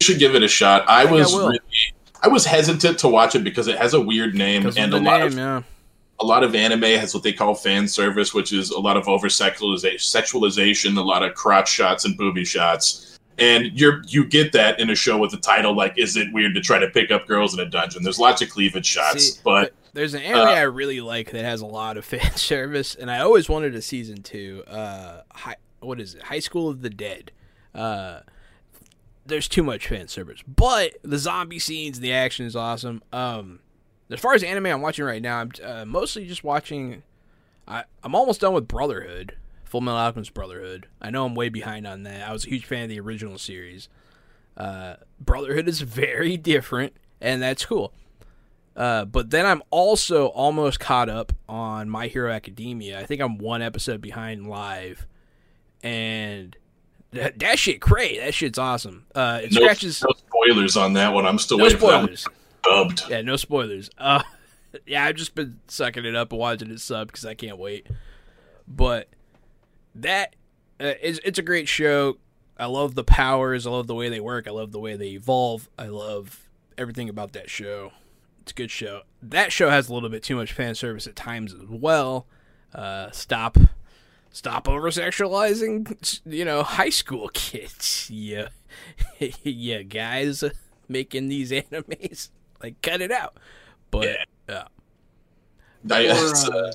[0.00, 0.84] You should give it a shot.
[0.88, 1.48] I, I was will.
[1.48, 1.60] really,
[2.22, 5.20] I was hesitant to watch it because it has a weird name and a lot
[5.20, 5.62] name, of yeah.
[6.20, 9.08] a lot of anime has what they call fan service, which is a lot of
[9.08, 13.18] over sexualization, a lot of crotch shots and booby shots.
[13.36, 16.54] And you're you get that in a show with a title like "Is it weird
[16.54, 19.40] to try to pick up girls in a dungeon?" There's lots of cleavage shots, See,
[19.44, 22.94] but There's an anime Uh, I really like that has a lot of fan service,
[22.94, 24.64] and I always wanted a season two.
[24.66, 26.24] Uh, high, what is it?
[26.24, 27.30] High School of the Dead.
[27.74, 28.20] Uh,
[29.24, 33.02] there's too much fan service, but the zombie scenes, the action is awesome.
[33.12, 33.60] Um,
[34.10, 37.02] as far as anime I'm watching right now, I'm uh, mostly just watching.
[37.66, 40.88] I, I'm almost done with Brotherhood, Full Metal Alchemist Brotherhood.
[41.00, 42.28] I know I'm way behind on that.
[42.28, 43.88] I was a huge fan of the original series.
[44.56, 47.94] Uh, Brotherhood is very different, and that's cool.
[48.76, 52.98] Uh, but then I'm also almost caught up on My Hero Academia.
[52.98, 55.06] I think I'm one episode behind live,
[55.82, 56.56] and
[57.12, 58.18] that, that shit cray.
[58.18, 59.06] That shit's awesome.
[59.14, 61.24] Uh, it no, scratches no spoilers on that one.
[61.24, 62.26] I'm still no waiting for that one spoilers.
[62.64, 63.02] dubbed.
[63.08, 63.90] Yeah, no spoilers.
[63.96, 64.22] Uh,
[64.86, 67.86] yeah, I've just been sucking it up and watching it sub because I can't wait.
[68.66, 69.08] But
[69.94, 70.34] that
[70.80, 72.18] uh, is it's a great show.
[72.58, 73.66] I love the powers.
[73.66, 74.48] I love the way they work.
[74.48, 75.68] I love the way they evolve.
[75.78, 77.92] I love everything about that show.
[78.44, 79.02] It's a good show.
[79.22, 82.26] That show has a little bit too much fan service at times as well.
[82.74, 83.56] Uh, stop,
[84.30, 88.10] stop over sexualizing, you know, high school kids.
[88.12, 88.48] Yeah,
[89.42, 90.44] yeah, guys
[90.88, 92.28] making these animes.
[92.62, 93.38] Like, cut it out.
[93.90, 94.24] But Yeah.
[94.48, 94.64] yeah.
[95.90, 96.72] I- Or, it's, uh,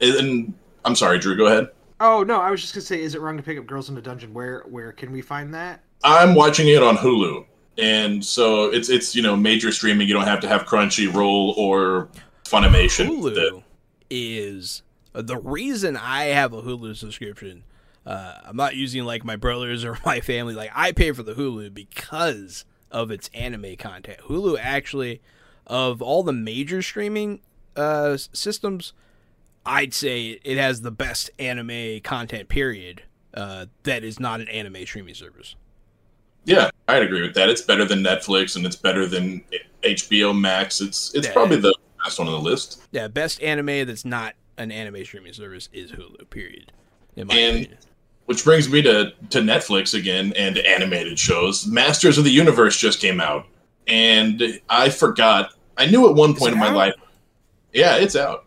[0.00, 0.54] uh, and
[0.86, 1.36] I'm sorry, Drew.
[1.36, 1.68] Go ahead.
[2.00, 3.98] Oh no, I was just gonna say, is it wrong to pick up girls in
[3.98, 4.32] a dungeon?
[4.32, 5.82] Where where can we find that?
[6.02, 7.44] I'm watching it on Hulu,
[7.78, 10.08] and so it's it's you know major streaming.
[10.08, 12.08] You don't have to have Crunchyroll or
[12.44, 13.06] Funimation.
[13.08, 13.62] Hulu The-
[14.10, 14.82] is
[15.14, 17.64] the reason I have a Hulu subscription.
[18.04, 20.54] Uh, I'm not using like my brothers or my family.
[20.54, 24.20] Like I pay for the Hulu because of its anime content.
[24.28, 25.22] Hulu actually,
[25.66, 27.40] of all the major streaming
[27.76, 28.92] uh, systems,
[29.64, 32.48] I'd say it has the best anime content.
[32.48, 33.02] Period.
[33.32, 35.54] Uh, that is not an anime streaming service.
[36.44, 37.48] Yeah, I'd agree with that.
[37.48, 39.42] It's better than Netflix, and it's better than
[39.84, 40.80] HBO Max.
[40.80, 41.32] It's it's Yeah.
[41.32, 41.74] probably the
[42.04, 42.82] best one on the list.
[42.90, 46.28] Yeah, best anime that's not an anime streaming service is Hulu.
[46.30, 46.72] Period.
[47.16, 47.78] In my And- opinion.
[48.26, 51.66] Which brings me to to Netflix again and animated shows.
[51.66, 53.46] Masters of the Universe just came out,
[53.88, 55.50] and I forgot.
[55.76, 56.76] I knew at one point in my out?
[56.76, 56.94] life.
[57.72, 58.44] Yeah, it's out.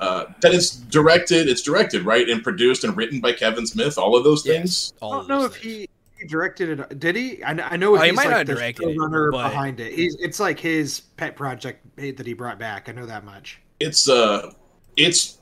[0.00, 3.96] Uh, that it's directed, it's directed right and produced and written by Kevin Smith.
[3.96, 4.92] All of those things.
[5.00, 5.64] I don't know if things.
[5.64, 5.88] he,
[6.22, 6.98] he directed it.
[6.98, 7.42] Did he?
[7.44, 9.80] I, I know Oh, he he's might like not the direct it, runner but- behind
[9.80, 9.92] it.
[9.92, 12.88] He's, it's like his pet project that he brought back.
[12.88, 13.60] I know that much.
[13.80, 14.52] It's uh,
[14.96, 15.38] it's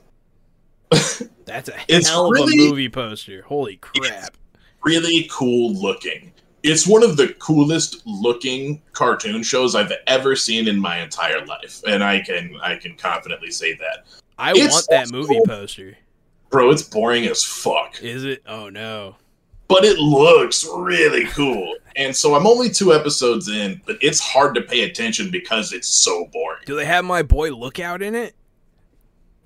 [1.45, 3.41] That's a It's hell of really- a movie poster.
[3.43, 4.35] Holy crap!
[4.83, 6.33] really cool looking.
[6.63, 11.81] It's one of the coolest looking cartoon shows I've ever seen in my entire life,
[11.87, 14.05] and I can I can confidently say that.
[14.37, 15.97] I It's want that so- movie poster.
[16.49, 18.01] Bro, it's boring as fuck.
[18.03, 18.43] Is it?
[18.45, 19.15] Oh no!
[19.71, 21.75] But it looks really cool.
[21.95, 25.87] And so I'm only two episodes in, but it's hard to pay attention because it's
[25.87, 26.61] so boring.
[26.65, 28.33] Do they have my boy Lookout in it?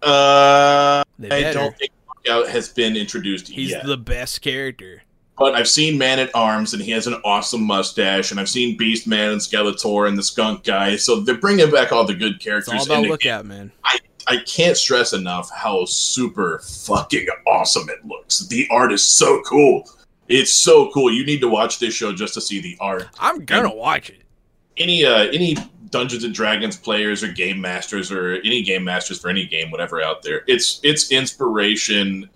[0.02, 1.92] Uh, They I don't think
[2.26, 3.86] Lookout has been introduced He's yet.
[3.86, 5.02] the best character.
[5.38, 8.78] but I've seen Man at Arms, and he has an awesome mustache, and I've seen
[8.78, 10.96] Beast Man and Skeletor and the Skunk Guy.
[10.98, 12.74] So they're bringing back all the good It's characters.
[12.88, 13.72] all about Lookout, man.
[13.84, 18.40] I I can't stress enough how super fucking awesome it looks.
[18.48, 19.88] The art is so cool.
[20.28, 21.12] It's so cool.
[21.12, 23.08] You need to watch this show just to see the art.
[23.20, 24.24] I'm gonna watch it.
[24.78, 25.56] any uh any
[25.92, 30.02] Dungeons and Dragons players or game masters or any game masters for any game, whatever
[30.02, 32.30] out there, it's it's inspiration,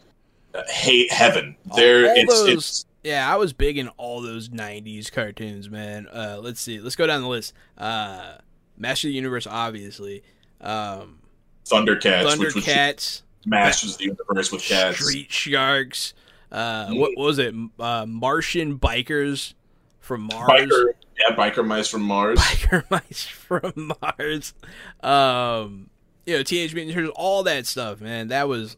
[0.53, 1.55] uh, hate heaven.
[1.75, 6.07] There, all it's, those- it's Yeah, I was big in all those '90s cartoons, man.
[6.07, 6.79] Uh, let's see.
[6.79, 7.53] Let's go down the list.
[7.77, 8.35] Uh,
[8.77, 10.23] Master of the Universe, obviously.
[10.61, 11.19] Um,
[11.65, 14.99] Thundercats, which was Thundercats, Masters of the Universe with cats.
[14.99, 16.13] Street Sharks.
[16.51, 17.53] Uh, what, what was it?
[17.79, 19.53] Uh, Martian bikers
[19.99, 20.49] from Mars.
[20.49, 22.39] Biker, yeah, biker mice from Mars.
[22.41, 24.53] Biker mice from Mars.
[25.01, 25.89] Um,
[26.25, 28.29] you know, Teenage Mutant Ninja Turtles, all that stuff, man.
[28.29, 28.77] That was,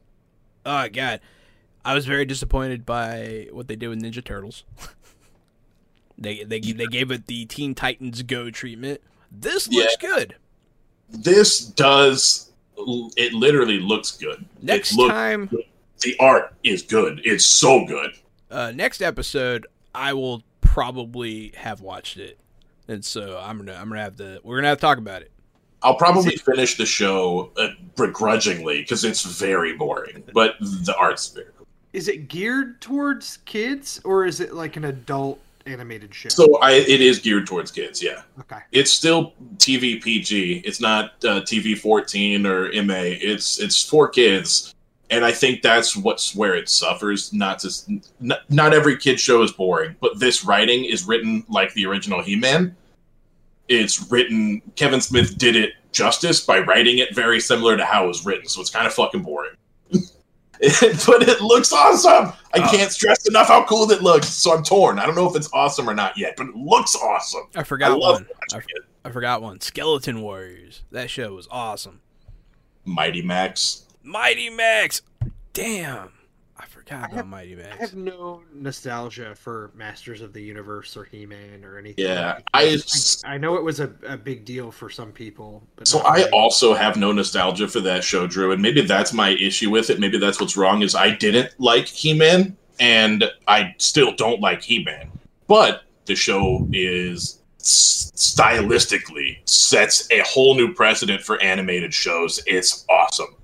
[0.66, 1.22] oh god,
[1.86, 4.64] I was very disappointed by what they did with Ninja Turtles.
[6.18, 9.02] they they they gave it the Teen Titans Go treatment.
[9.32, 10.36] This looks good.
[11.10, 12.52] This does.
[12.78, 14.44] It literally looks good.
[14.62, 15.50] Next time,
[16.02, 17.22] the art is good.
[17.24, 18.12] It's so good.
[18.50, 22.40] uh, next episode, I will probably have watched it,
[22.88, 25.32] and so I'm gonna I'm gonna have to we're gonna have to talk about it.
[25.84, 31.48] I'll probably finish the show uh, begrudgingly because it's very boring, but the art's very
[31.58, 31.68] cool.
[31.94, 36.30] Is it geared towards kids or is it like an adult animated show?
[36.30, 38.02] So I, it is geared towards kids.
[38.02, 38.60] Yeah, okay.
[38.72, 40.62] it's still TV PG.
[40.66, 42.94] It's not uh, TV 14 or MA.
[43.04, 44.76] It's it's for kids,
[45.12, 47.32] and I think that's what's where it suffers.
[47.34, 47.90] Not just
[48.20, 52.24] not, not every kid show is boring, but this writing is written like the original
[52.24, 52.76] He Man.
[53.68, 54.62] It's written.
[54.76, 58.48] Kevin Smith did it justice by writing it very similar to how it was written,
[58.48, 59.52] so it's kind of fucking boring.
[59.92, 62.34] but it looks awesome.
[62.54, 62.70] I Oh.
[62.72, 64.28] can't stress enough how cool it looks.
[64.28, 65.00] So I'm torn.
[65.00, 67.44] I don't know if it's awesome or not yet, but it looks awesome.
[67.56, 68.28] I forgot one.
[68.54, 68.66] I, it.
[69.04, 69.60] I forgot one.
[69.60, 70.84] Skeleton Warriors.
[70.92, 72.02] That show was awesome.
[72.86, 73.86] Mighty Max.
[74.04, 75.02] Mighty Max.
[75.54, 76.12] Damn.
[76.58, 77.74] I forgot I about have- Mighty Max.
[77.74, 82.06] I have no nostalgia for Masters of the Universe or He-Man or anything.
[82.06, 82.78] Yeah, like I-
[83.26, 86.18] I, I know it was a, a big deal for some people, but So I
[86.18, 86.30] me.
[86.30, 90.00] also have no nostalgia for that show, Drew, and maybe that's my issue with it.
[90.00, 95.10] Maybe that's what's wrong is I didn't like He-Man, and I still don't like He-Man.
[95.48, 102.42] But the show is stylistically sets a whole new precedent for animated shows.
[102.46, 103.36] It's awesome.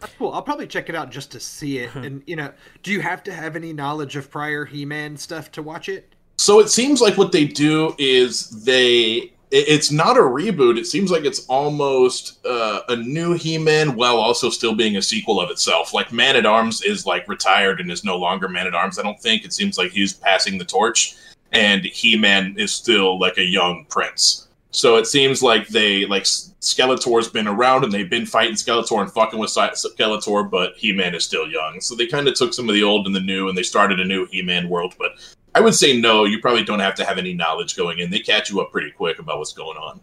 [0.00, 0.32] That's cool.
[0.32, 1.94] I'll probably check it out just to see it.
[1.94, 5.62] and you know, do you have to have any knowledge of prior He-Man stuff to
[5.62, 6.14] watch it?
[6.38, 10.76] So it seems like what they do is they it's not a reboot.
[10.76, 15.40] It seems like it's almost uh, a new He-Man while also still being a sequel
[15.40, 15.94] of itself.
[15.94, 18.98] Like Man at Arms is like retired and is no longer Man at Arms.
[18.98, 21.16] I don't think it seems like he's passing the torch,
[21.52, 24.45] and He-Man is still like a young prince.
[24.76, 29.10] So it seems like they like Skeletor's been around and they've been fighting Skeletor and
[29.10, 31.80] fucking with Skeletor, but He-Man is still young.
[31.80, 34.00] So they kind of took some of the old and the new, and they started
[34.00, 34.94] a new He-Man world.
[34.98, 35.12] But
[35.54, 36.26] I would say no.
[36.26, 38.10] You probably don't have to have any knowledge going in.
[38.10, 40.02] They catch you up pretty quick about what's going on.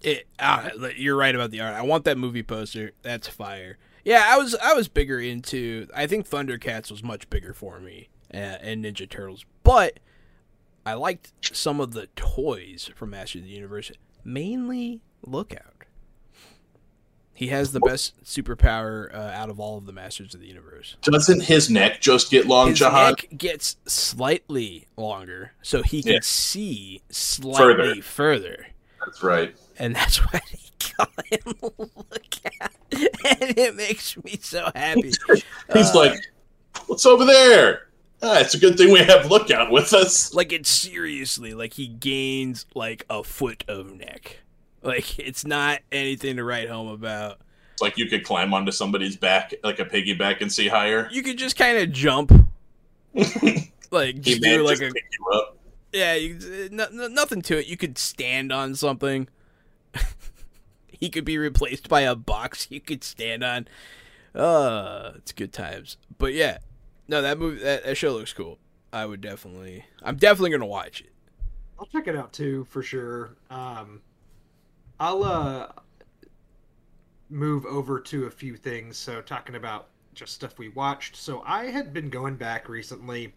[0.00, 1.74] It, ah, you're right about the art.
[1.74, 2.90] I want that movie poster.
[3.02, 3.78] That's fire.
[4.04, 5.86] Yeah, I was I was bigger into.
[5.94, 9.44] I think Thundercats was much bigger for me, uh, and Ninja Turtles.
[9.62, 10.00] But
[10.84, 13.92] I liked some of the toys from Master of the Universe,
[14.24, 15.68] mainly Lookout.
[17.34, 20.96] He has the best superpower uh, out of all of the Masters of the Universe.
[21.02, 23.10] Doesn't his neck just get long, His Jahan?
[23.12, 26.18] neck gets slightly longer, so he can Yeah.
[26.22, 28.66] see slightly further.
[29.04, 29.56] That's right.
[29.78, 35.10] and that's why they call him Lookout, and it makes me so happy.
[35.72, 36.20] He's Uh, like,
[36.86, 37.88] "What's over there?"
[38.24, 40.32] Ah, it's a good thing we have Lookout with us.
[40.32, 44.38] like it's seriously like he gains like a foot of neck.
[44.82, 47.40] Like it's not anything to write home about.
[47.72, 51.08] It's like you could climb onto somebody's back like a piggyback and see higher.
[51.10, 52.30] You could just kind of jump,
[53.14, 55.56] like just do like just a pick you up.
[55.92, 57.66] yeah, you, no, no, nothing to it.
[57.66, 59.28] You could stand on something.
[60.88, 63.68] he could be replaced by a box you could stand on.
[64.34, 65.96] Uh, it's good times.
[66.18, 66.58] But yeah,
[67.08, 68.58] no, that movie, that, that show looks cool.
[68.92, 71.12] I would definitely, I'm definitely gonna watch it.
[71.78, 73.36] I'll check it out too for sure.
[73.50, 74.02] Um,
[75.00, 75.68] I'll uh
[77.32, 78.96] move over to a few things.
[78.96, 81.16] So talking about just stuff we watched.
[81.16, 83.32] So I had been going back recently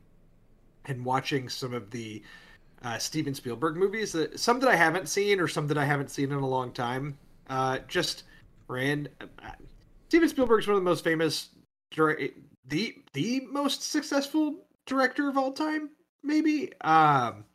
[0.86, 2.22] and watching some of the
[2.84, 4.11] uh, Steven Spielberg movies.
[4.11, 6.72] That, some that I haven't seen, or some that I haven't seen in a long
[6.72, 7.18] time.
[7.49, 8.24] Uh, just
[8.68, 9.07] ran.
[9.22, 9.51] Uh,
[10.09, 11.49] Steven Spielberg's one of the most famous,
[12.68, 14.55] the the most successful
[14.86, 15.89] director of all time,
[16.24, 16.72] maybe.
[16.82, 17.45] Um,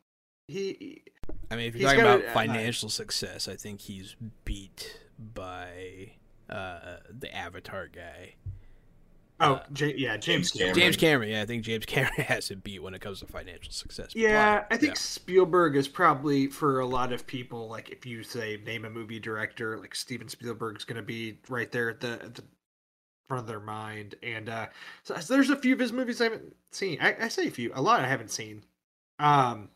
[0.48, 1.02] he
[1.50, 5.00] I mean, if He's you're talking about a- uh, financial success, I think he's beat
[5.18, 6.12] by
[6.48, 8.34] uh, the Avatar guy.
[9.42, 10.74] Oh, Uh, J- yeah, James James Cameron.
[10.74, 13.72] James Cameron, yeah, I think James Cameron has it beat when it comes to financial
[13.72, 14.12] success.
[14.14, 17.66] Yeah, But, I think Spielberg is probably for a lot of people.
[17.68, 21.72] Like, if you say name a movie director, like Steven Spielberg's going to be right
[21.72, 22.42] there at the, at the
[23.30, 24.16] front of their mind.
[24.22, 24.66] And uh,
[25.04, 26.98] so, so there's a few of his movies I haven't seen.
[27.00, 28.64] I, I say a few, a lot I haven't seen.
[29.20, 29.68] Um,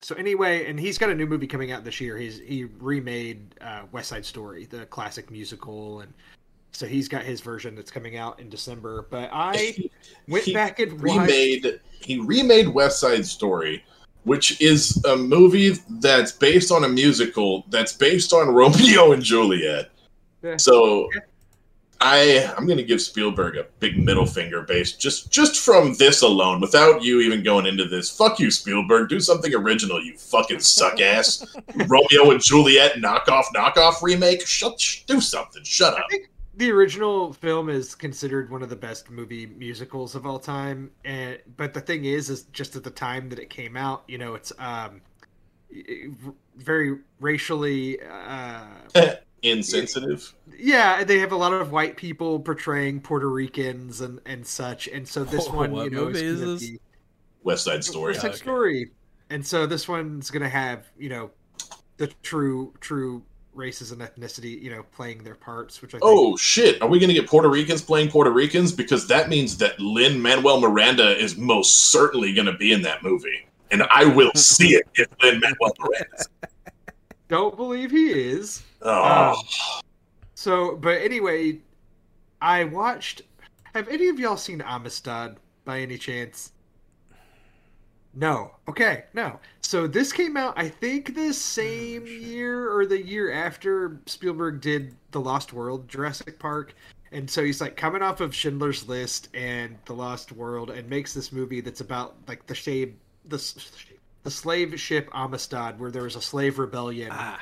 [0.00, 2.16] so anyway, and he's got a new movie coming out this year.
[2.16, 6.12] He's he remade uh, West Side Story, the classic musical, and
[6.70, 9.08] so he's got his version that's coming out in December.
[9.10, 9.76] But I
[10.28, 11.32] went He back and watched.
[11.32, 13.84] remade he remade West Side Story,
[14.22, 19.90] which is a movie that's based on a musical that's based on Romeo and Juliet.
[20.42, 20.56] Yeah.
[20.58, 21.08] So
[22.00, 26.60] I I'm gonna give Spielberg a big middle finger based just just from this alone,
[26.60, 28.08] without you even going into this.
[28.10, 29.08] Fuck you, Spielberg.
[29.08, 31.44] Do something original, you fucking suck ass.
[31.86, 34.46] Romeo and Juliet knockoff knockoff remake.
[34.46, 35.64] Shut sh- do something.
[35.64, 36.04] Shut up.
[36.04, 40.38] I think the original film is considered one of the best movie musicals of all
[40.38, 44.04] time, and but the thing is, is just at the time that it came out,
[44.06, 45.00] you know, it's um
[46.56, 47.98] very racially.
[48.02, 48.66] Uh,
[49.42, 50.34] Insensitive.
[50.58, 55.06] yeah, they have a lot of white people portraying Puerto Ricans and and such, and
[55.06, 56.70] so this Oh, one, you know, is is this?
[57.42, 58.12] West Side Story.
[58.12, 58.38] West Side Okay.
[58.38, 58.90] Story,
[59.30, 61.30] and so this one's gonna have you know
[61.98, 63.22] the true true
[63.58, 66.80] races and ethnicity, you know, playing their parts, which I oh, think Oh shit!
[66.80, 68.72] Are we going to get Puerto Ricans playing Puerto Ricans?
[68.72, 73.02] Because that means that Lin Manuel Miranda is most certainly going to be in that
[73.02, 76.24] movie, and I will see it if Lin Manuel Miranda.
[77.28, 78.62] don't believe he is.
[78.82, 79.36] Oh, Um,
[80.34, 81.60] So, but anyway,
[82.40, 83.22] I watched.
[83.74, 86.52] Have any of y'all seen Amistad by any chance?
[88.14, 88.52] No.
[88.68, 89.38] Okay, no.
[89.60, 94.94] So this came out, I think, the same year or the year after Spielberg did
[95.10, 96.74] The Lost World, Jurassic Park.
[97.12, 101.14] And so he's like coming off of Schindler's List and The Lost World and makes
[101.14, 103.38] this movie that's about like the shade, the,
[104.28, 107.40] the slave ship Amistad, where there was a slave rebellion Ah,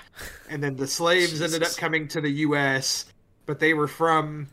[0.48, 3.06] and then the slaves ended up coming to the U.S.,
[3.44, 4.46] but they were from.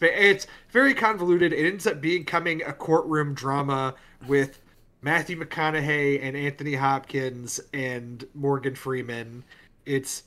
[0.00, 1.52] It's very convoluted.
[1.52, 3.96] It ends up becoming a courtroom drama
[4.28, 4.60] with
[5.02, 9.42] Matthew McConaughey and Anthony Hopkins and Morgan Freeman.
[9.84, 10.22] It's.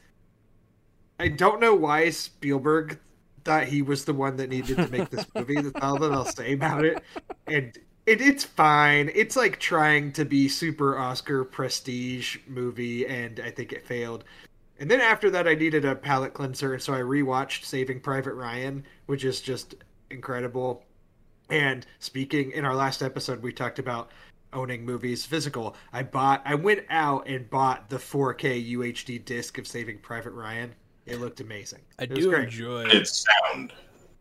[1.18, 3.00] I don't know why Spielberg
[3.45, 5.62] thought he was the one that needed to make this movie.
[5.62, 7.02] That's all that I'll say about it.
[7.48, 7.74] And
[8.08, 9.12] it, it's fine.
[9.14, 14.24] It's like trying to be super Oscar prestige movie, and I think it failed.
[14.80, 18.34] And then after that, I needed a palate cleanser, and so I rewatched Saving Private
[18.34, 19.76] Ryan, which is just
[20.10, 20.84] incredible.
[21.49, 24.12] And speaking in our last episode, we talked about
[24.53, 25.76] owning movies physical.
[25.93, 30.74] I bought, I went out and bought the 4K UHD disc of Saving Private Ryan.
[31.05, 31.82] It looked amazing.
[31.99, 32.86] I It do enjoy.
[32.86, 33.74] it's sound.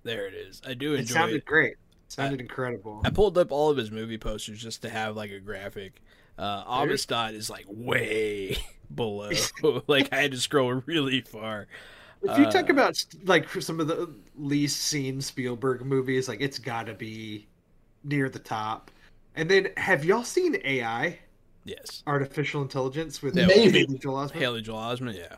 [0.05, 0.63] There it is.
[0.67, 1.45] I do enjoy It enjoy sounded it.
[1.45, 1.75] great.
[2.09, 3.03] Sounded incredible.
[3.05, 6.03] I pulled up all of his movie posters just to have like a graphic.
[6.39, 8.57] Uh, Amistad is like way
[8.95, 9.49] below.
[9.87, 11.67] like I had to scroll really far.
[12.23, 16.59] If you Uh, talk about like some of the least seen Spielberg movies, like it's
[16.59, 17.49] got to be
[18.05, 18.91] near the top.
[19.35, 21.21] And then, have y'all seen AI,
[21.65, 23.81] Yes, artificial intelligence, with Yeah, Maybe.
[23.81, 24.35] Haley Joel Osment?
[24.37, 25.15] Haley Joel Osment.
[25.17, 25.37] Yeah,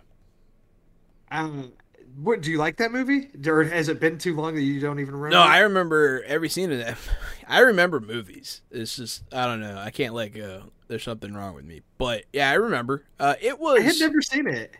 [1.30, 1.72] Um,
[2.16, 4.98] what do you like that movie, or has it been too long that you don't
[5.00, 5.36] even remember?
[5.36, 6.98] no, I remember every scene of that.
[7.48, 8.62] I remember movies.
[8.70, 9.76] It's just I don't know.
[9.78, 10.64] I can't let go.
[10.88, 11.82] There's something wrong with me.
[11.98, 13.04] But yeah, I remember.
[13.20, 13.80] Uh, it was.
[13.80, 14.74] I had never seen it.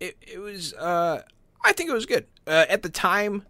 [0.00, 1.22] it, it was uh
[1.64, 2.26] I think it was good.
[2.46, 3.44] Uh, at the time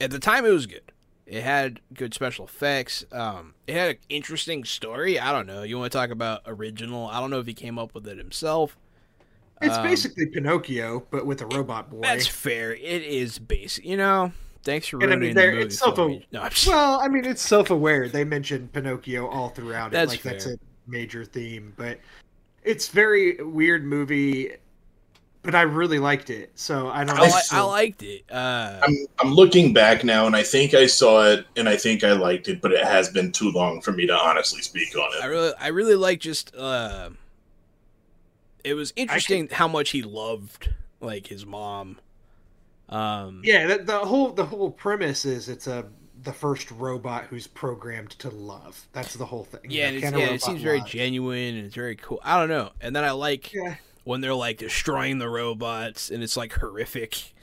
[0.00, 0.92] at the time it was good.
[1.26, 3.04] It had good special effects.
[3.12, 5.18] Um it had an interesting story.
[5.18, 5.62] I don't know.
[5.62, 7.06] You want to talk about original?
[7.06, 8.76] I don't know if he came up with it himself.
[9.62, 12.00] It's Um, basically Pinocchio, but with a robot boy.
[12.02, 12.74] That's fair.
[12.74, 13.84] It is basic.
[13.84, 14.32] You know.
[14.62, 16.26] Thanks for And I ruining mean, the movie it's self- me.
[16.32, 18.08] no, well, I mean, it's self-aware.
[18.08, 19.92] They mention Pinocchio all throughout it.
[19.92, 22.00] That's like that's a major theme, but
[22.64, 24.56] it's very weird movie.
[25.42, 27.16] But I really liked it, so I don't.
[27.16, 27.32] I, know.
[27.32, 28.24] li- I liked it.
[28.28, 32.02] Uh, I'm I'm looking back now, and I think I saw it, and I think
[32.02, 35.08] I liked it, but it has been too long for me to honestly speak on
[35.16, 35.22] it.
[35.22, 35.30] I it.
[35.30, 36.52] really, I really like just.
[36.56, 37.10] Uh,
[38.66, 41.98] it was interesting how much he loved like his mom.
[42.88, 45.90] Um, Yeah, the, the whole the whole premise is it's a
[46.22, 48.88] the first robot who's programmed to love.
[48.92, 49.60] That's the whole thing.
[49.68, 50.82] yeah, You know, can yeah, it seems very love?
[50.82, 52.20] genuine and it's very cool.
[52.22, 56.22] I don't know, and then I like Yeah, when they're like destroying the robots and
[56.22, 57.34] it's like horrific.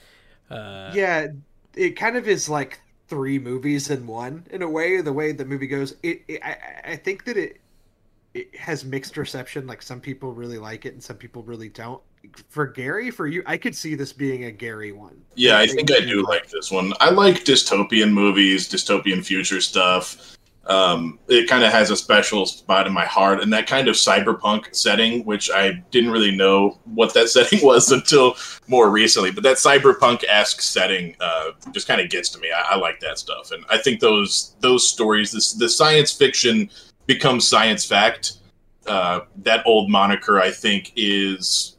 [0.49, 1.27] Uh, yeah,
[1.75, 5.01] it kind of is like three movies in one in a way.
[5.01, 7.59] The way the movie goes, it, it I- I think that it
[8.33, 9.67] it has mixed reception.
[9.67, 12.01] Like some people really like it and some people really don't.
[12.49, 15.21] For Gary, for you, I could see this being a Gary one.
[15.35, 16.93] Yeah, I think I do like this one.
[17.01, 20.37] I like dystopian movies, dystopian future stuff.
[20.65, 23.95] Um, it kind of has a special spot in my heart, and that kind of
[23.95, 29.31] cyberpunk setting, which I didn't really know what that setting was until more recently.
[29.31, 32.49] But that cyberpunk esque setting uh, just kind of gets to me.
[32.55, 36.69] I, I like that stuff, and I think those those stories, this the science fiction
[37.05, 38.33] becomes science fact.
[38.85, 41.77] Uh, that old moniker, I think, is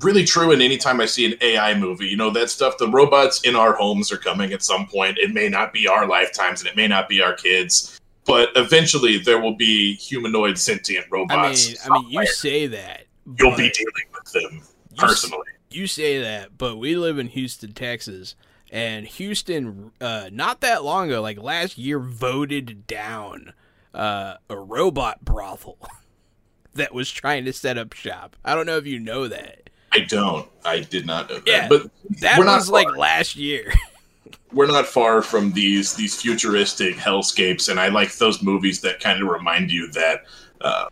[0.00, 0.52] really true.
[0.52, 3.74] And anytime I see an AI movie, you know, that stuff, the robots in our
[3.74, 5.18] homes are coming at some point.
[5.18, 9.18] It may not be our lifetimes and it may not be our kids, but eventually
[9.18, 11.74] there will be humanoid sentient robots.
[11.84, 13.04] I mean, I mean, you say that
[13.38, 15.48] you'll be dealing with them you personally.
[15.70, 18.34] you say that, but we live in Houston, Texas,
[18.70, 23.52] and Houston, uh, not that long ago, like last year, voted down
[23.94, 25.78] uh, a robot brothel
[26.74, 28.36] that was trying to set up shop.
[28.44, 29.70] I don't know if you know that.
[29.92, 30.48] I don't.
[30.64, 31.46] I did not know that.
[31.46, 31.90] Yeah, but
[32.20, 33.72] That we're was like last year.
[34.52, 39.22] we're not far from these these futuristic hellscapes, and I like those movies that kind
[39.22, 40.24] of remind you that.
[40.60, 40.88] Uh,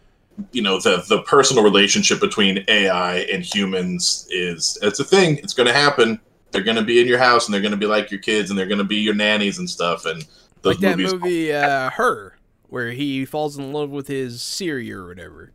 [0.52, 5.36] you know the the personal relationship between AI and humans is it's a thing.
[5.38, 6.18] It's going to happen.
[6.50, 8.48] They're going to be in your house, and they're going to be like your kids,
[8.48, 10.06] and they're going to be your nannies and stuff.
[10.06, 10.22] And
[10.62, 12.36] those like that movie, uh, Her,
[12.70, 15.52] where he falls in love with his Siri or whatever.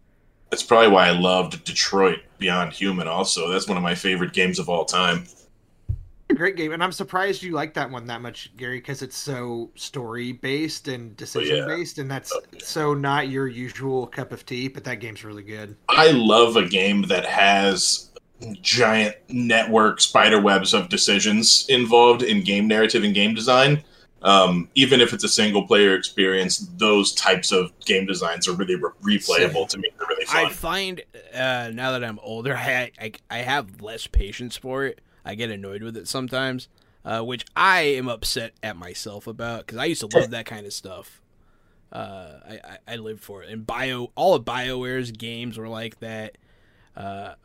[0.51, 3.07] that's probably why I loved Detroit Beyond Human.
[3.07, 5.25] Also, that's one of my favorite games of all time.
[6.35, 9.71] great game, and I'm surprised you like that one that much, Gary, because it's so
[9.75, 12.59] story based and oh, decision based, and that's oh, Okay.
[12.59, 14.67] so not your usual cup of tea.
[14.67, 15.75] But that game's really good.
[15.89, 18.11] I love a game that has
[18.61, 23.81] giant network spider webs of decisions involved in game narrative and game design.
[24.25, 28.75] Um, even if it's a single player experience, those types of game designs are really
[28.75, 29.89] re- replayable to me.
[29.99, 34.57] They're really I find uh, now that I'm older, I, I I have less patience
[34.57, 34.99] for it.
[35.23, 36.67] I get annoyed with it sometimes,
[37.05, 40.65] uh, which I am upset at myself about because I used to love that kind
[40.65, 41.21] of stuff.
[41.91, 45.99] Uh, I, I I lived for it, and Bio all of Bioware's games were like
[45.99, 46.39] that.
[46.97, 47.35] Uh,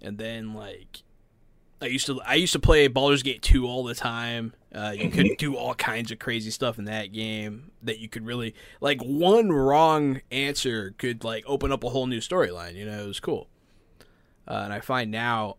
[0.00, 1.02] and then like
[1.82, 4.54] I used to I used to play Baldur's Gate 2 all the time.
[4.74, 8.24] Uh, you could do all kinds of crazy stuff in that game that you could
[8.24, 13.02] really like one wrong answer could like open up a whole new storyline, you know,
[13.02, 13.48] it was cool.
[14.48, 15.56] Uh, and I find now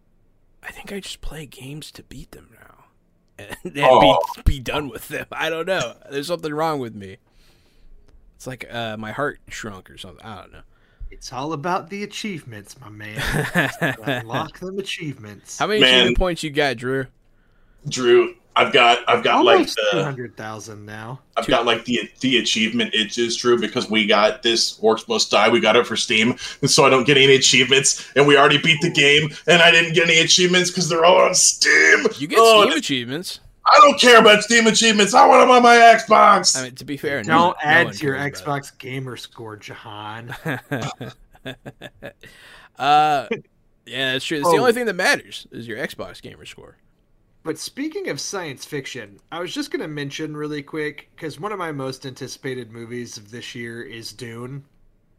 [0.64, 2.60] I think I just play games to beat them now.
[3.40, 4.20] And, and Oh.
[4.38, 5.26] be be done with them.
[5.32, 5.96] I don't know.
[6.12, 7.18] There's something wrong with me.
[8.36, 10.24] It's like uh, my heart shrunk or something.
[10.26, 10.62] I don't know.
[11.14, 13.22] It's all about the achievements, my man.
[14.04, 15.60] Unlock them achievements.
[15.60, 15.94] How many Man.
[15.94, 17.06] achievement points you got, Drew?
[17.88, 21.20] Drew, I've got I've got like Almost two the hundred thousand now.
[21.38, 25.50] I've got like the the achievement itches, Drew, because we got this Orcs Must Die.
[25.50, 28.10] We got it for Steam, and so I don't get any achievements.
[28.16, 31.22] And we already beat the game, and I didn't get any achievements because they're all
[31.22, 32.08] on Steam.
[32.18, 33.40] You get Oh, Steam achievements.
[33.66, 35.14] I don't care about Steam achievements.
[35.14, 36.58] I want them on my Xbox.
[36.60, 38.78] I mean, to be fair, no Don't no add one to your cares about Xbox
[38.78, 40.36] gamer score, Jahan.
[42.78, 43.28] uh,
[43.86, 44.40] yeah, that's true.
[44.40, 44.60] It's the Oh.
[44.60, 46.78] only thing that matters is your Xbox gamer score.
[47.44, 51.52] But speaking of science fiction, I was just going to mention really quick because one
[51.52, 54.64] of my most anticipated movies of this year is Dune,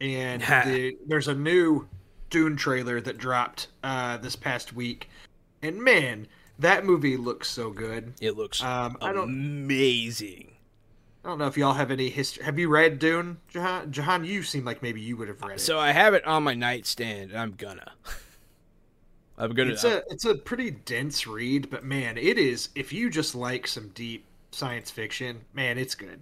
[0.01, 1.87] and the, there's a new
[2.31, 5.09] Dune trailer that dropped uh, this past week,
[5.63, 6.27] and man,
[6.59, 8.15] that movie looks so good.
[8.21, 10.53] It looks Um, I don't, amazing.
[11.25, 12.45] I don't know if y'all have any history.
[12.45, 13.91] Have you read Dune, Jahan?
[13.91, 15.61] Jahan, you seem like maybe you would have read it.
[15.61, 17.93] So I have it on my nightstand, and I'm gonna.
[19.39, 19.73] I'm gonna.
[19.73, 22.69] it's a it's a pretty dense read, but man, it is.
[22.75, 26.21] If you just like some deep science fiction, man, it's good.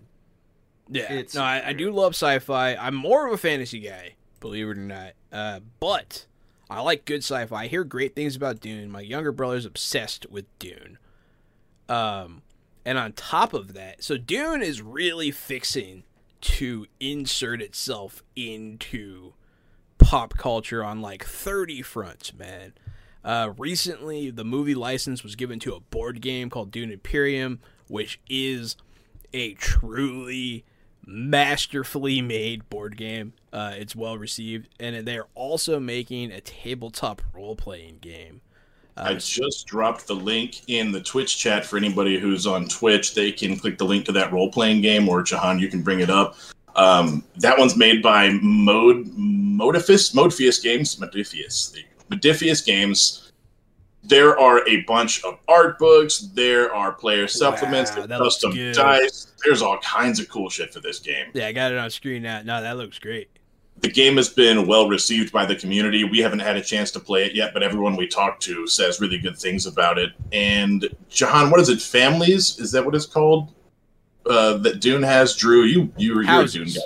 [0.89, 1.13] yeah.
[1.13, 2.77] it's No, I, I do love sci-fi.
[2.77, 5.13] I'm more of a fantasy guy, believe it or not.
[5.33, 6.27] Uh, but
[6.73, 7.65] I like good sci-fi.
[7.65, 8.91] I hear great things about Dune.
[8.91, 10.99] My younger brother's obsessed with Dune.
[11.89, 12.43] Um,
[12.85, 16.05] and on top of that, so Dune is really fixing
[16.41, 19.35] to insert itself into
[19.99, 22.73] pop culture on like 30 fronts, man.
[23.25, 28.19] Uh, recently, the movie license was given to a board game called Dune Imperium, which
[28.29, 28.77] is
[29.33, 30.65] a truly
[31.07, 33.33] masterfully made board game.
[33.53, 38.41] Uh, it's well received, and they're also making a tabletop role playing game.
[38.97, 43.15] Uh, I just dropped the link in the Twitch chat for anybody who's on Twitch.
[43.15, 46.01] They can click the link to that role playing game, or Jahan, you can bring
[46.01, 46.37] it up.
[46.77, 50.97] Um, that one's made by Mode Modiphius Modiphius Games.
[50.97, 51.77] Modiphius.
[52.11, 53.33] Modifius Games.
[54.05, 56.31] There are a bunch of art books.
[56.35, 57.95] There are player supplements.
[57.95, 59.33] Wow, custom dice.
[59.45, 61.27] There's all kinds of cool shit for this game.
[61.35, 62.43] Yeah, I got it on screen now.
[62.43, 63.31] No, that looks great.
[63.81, 66.05] The game has been well received by the community.
[66.05, 69.01] We haven't had a chance to play it yet, but everyone we talk to says
[69.01, 70.13] really good things about it.
[70.31, 71.83] And Jahan, what is it?
[71.83, 72.61] Families?
[72.61, 73.53] Is that what it's called?
[74.25, 75.35] Uh, that Dune has.
[75.35, 76.81] Drew, you you you're a Dune guy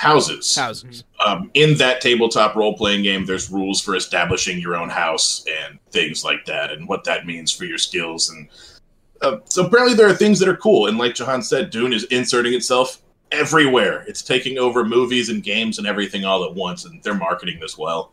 [0.00, 0.56] houses.
[0.56, 1.04] Houses.
[1.24, 5.78] Um, in that tabletop role playing game, there's rules for establishing your own house and
[5.90, 8.30] things like that, and what that means for your skills.
[8.30, 8.48] And
[9.20, 10.86] uh, so apparently, there are things that are cool.
[10.86, 13.02] And like Jahan said, Dune is inserting itself
[13.32, 14.04] everywhere.
[14.06, 17.76] It's taking over movies and games and everything all at once, and they're marketing this
[17.78, 18.12] well.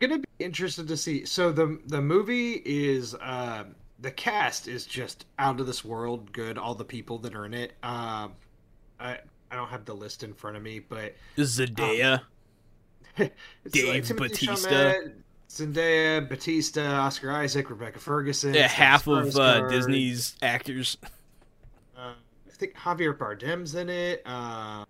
[0.00, 1.24] I'm gonna be interested to see.
[1.24, 3.14] So the the movie is.
[3.14, 3.64] Uh,
[4.00, 6.58] the cast is just out of this world good.
[6.58, 7.72] All the people that are in it.
[7.82, 8.32] Um,
[8.98, 9.18] I,
[9.50, 12.20] I don't have the list in front of me, but Zendaya,
[13.18, 13.30] um,
[13.70, 15.12] Dave like Batista, Chalamet,
[15.48, 18.54] Zendaya, Batista, Oscar Isaac, Rebecca Ferguson.
[18.54, 20.96] Yeah, half of uh, Disney's actors.
[22.60, 24.22] Uh, I think Javier Bardem's in it.
[24.26, 24.84] Uh,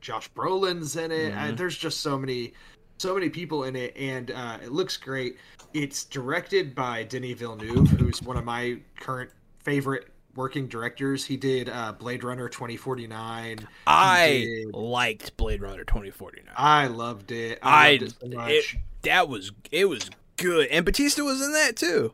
[0.00, 1.32] Josh Brolin's in it.
[1.32, 1.56] Mm-hmm.
[1.56, 2.54] there's just so many,
[2.98, 5.36] so many people in it, and uh, it looks great.
[5.72, 11.24] It's directed by Denis Villeneuve, who's one of my current favorite working directors.
[11.24, 13.68] He did uh, Blade Runner 2049.
[13.86, 14.74] I did...
[14.74, 16.52] liked Blade Runner 2049.
[16.56, 17.58] I loved it.
[17.62, 18.64] I, loved it, so it
[19.02, 22.12] that was it was good, and Batista was in that too.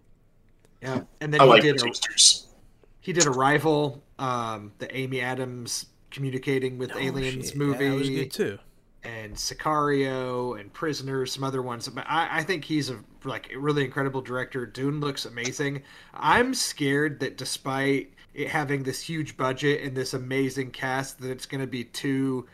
[0.83, 1.91] Yeah, and then I he like did a,
[3.01, 7.57] he did Arrival, um, the Amy Adams communicating with oh, aliens shit.
[7.57, 7.85] movie.
[7.85, 8.59] Yeah, that was good too.
[9.05, 11.89] And Sicario and Prisoners, some other ones.
[11.89, 14.67] But I, I think he's a like a really incredible director.
[14.67, 15.83] Dune looks amazing.
[16.15, 21.47] I'm scared that despite it having this huge budget and this amazing cast, that it's
[21.47, 22.47] going to be too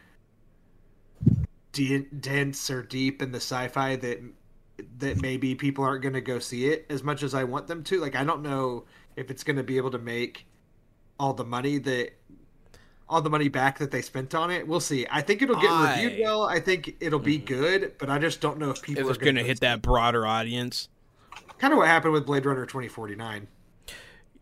[1.72, 4.20] de- dense or deep in the sci-fi that
[4.98, 7.82] that maybe people aren't going to go see it as much as I want them
[7.84, 8.00] to.
[8.00, 8.84] Like I don't know
[9.16, 10.46] if it's going to be able to make
[11.18, 12.12] all the money that
[13.08, 14.66] all the money back that they spent on it.
[14.66, 15.06] We'll see.
[15.10, 16.02] I think it'll get I...
[16.02, 16.44] reviewed well.
[16.44, 17.44] I think it'll be mm.
[17.44, 20.26] good, but I just don't know if people if are going to hit that broader
[20.26, 20.88] audience.
[21.58, 23.46] Kind of what happened with Blade Runner 2049.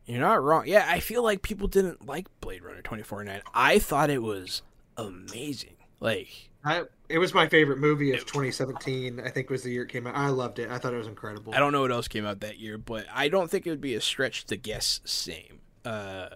[0.07, 0.67] You're not wrong.
[0.67, 3.43] Yeah, I feel like people didn't like Blade Runner 2049.
[3.55, 4.63] I thought it was
[4.97, 5.77] amazing.
[6.01, 6.29] Like
[6.65, 9.21] I, it was my favorite movie of 2017.
[9.21, 10.17] I think was the year it came out.
[10.17, 10.71] I loved it.
[10.71, 11.55] I thought it was incredible.
[11.55, 13.81] I don't know what else came out that year, but I don't think it would
[13.81, 15.61] be a stretch to guess same.
[15.85, 16.31] Uh,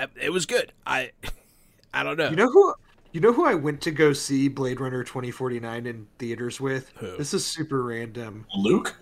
[0.00, 0.72] that it was good.
[0.86, 1.12] I
[1.94, 2.30] I don't know.
[2.30, 2.74] You know who
[3.12, 6.92] you know who I went to go see Blade Runner 2049 in theaters with?
[6.96, 7.16] Who?
[7.16, 8.46] This is super random.
[8.56, 8.96] Luke?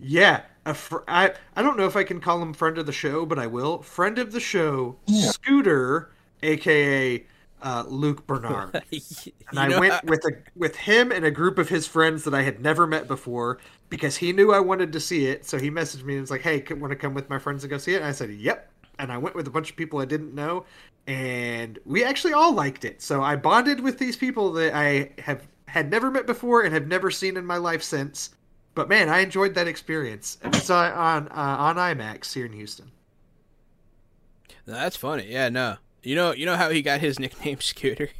[0.00, 2.92] Yeah, a fr- I I don't know if I can call him friend of the
[2.92, 3.82] show, but I will.
[3.82, 5.30] Friend of the show, yeah.
[5.30, 6.10] Scooter,
[6.42, 7.24] aka
[7.62, 8.82] uh, Luke Bernard.
[9.50, 12.42] and I went with a with him and a group of his friends that I
[12.42, 15.46] had never met before because he knew I wanted to see it.
[15.46, 17.70] So he messaged me and was like, "Hey, want to come with my friends and
[17.70, 20.00] go see it?" And I said, "Yep." And I went with a bunch of people
[20.00, 20.64] I didn't know,
[21.06, 23.02] and we actually all liked it.
[23.02, 26.86] So I bonded with these people that I have had never met before and have
[26.86, 28.30] never seen in my life since.
[28.74, 30.38] But man, I enjoyed that experience.
[30.42, 32.90] And I saw it on uh, on IMAX here in Houston.
[34.66, 35.26] That's funny.
[35.28, 35.76] Yeah, no.
[36.02, 38.10] You know, you know how he got his nickname Scooter.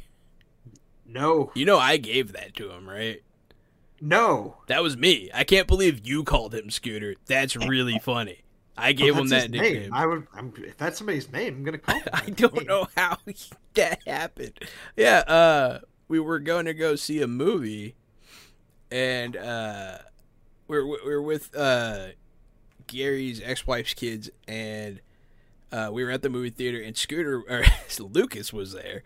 [1.05, 1.51] No.
[1.55, 3.21] You know, I gave that to him, right?
[4.01, 4.57] No.
[4.67, 5.29] That was me.
[5.33, 7.15] I can't believe you called him Scooter.
[7.25, 8.39] That's really funny.
[8.77, 9.81] I gave well, him that nickname.
[9.83, 9.93] Name.
[9.93, 10.27] I would.
[10.33, 12.01] I'm, if that's somebody's name, I'm gonna call.
[12.13, 12.67] I don't name.
[12.67, 13.17] know how
[13.75, 14.59] that happened.
[14.97, 17.95] Yeah, uh, we were going to go see a movie,
[18.91, 19.99] and uh,
[20.67, 22.07] we're we're with uh,
[22.87, 24.99] Gary's ex-wife's kids, and
[25.71, 27.63] uh, we were at the movie theater, and Scooter or
[27.99, 29.03] Lucas was there,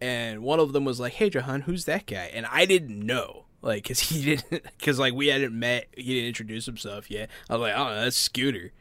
[0.00, 3.46] and one of them was like, "Hey, Jahan, who's that guy?" And I didn't know
[3.64, 7.54] like because he didn't because like we hadn't met he didn't introduce himself yet i
[7.54, 8.72] was like oh that's scooter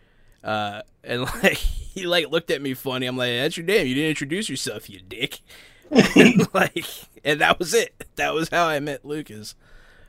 [0.44, 3.96] uh and like he like looked at me funny i'm like that's your name you
[3.96, 5.40] didn't introduce yourself you dick
[6.16, 6.86] and, like
[7.24, 9.56] and that was it that was how i met lucas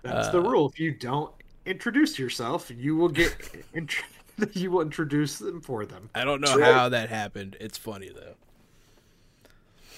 [0.02, 1.32] that's uh, the rule if you don't
[1.66, 2.70] introduce yourself.
[2.74, 3.34] You will get
[3.72, 3.94] int-
[4.52, 6.10] you will introduce them for them.
[6.14, 6.64] I don't know True.
[6.64, 7.56] how that happened.
[7.60, 8.34] It's funny though.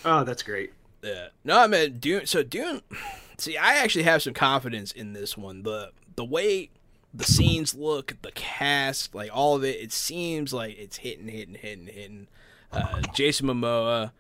[0.05, 0.73] Oh, that's great.
[1.07, 1.29] Yeah.
[1.45, 2.27] No, I mean Dune.
[2.27, 2.83] So Dune.
[3.39, 5.63] See, I actually have some confidence in this one.
[5.63, 6.71] the The way
[7.13, 11.55] the scenes look, the cast, like all of it, it seems like it's hitting, hitting,
[11.55, 12.27] hitting, hitting.
[12.73, 14.13] Uh, Jason Momoa,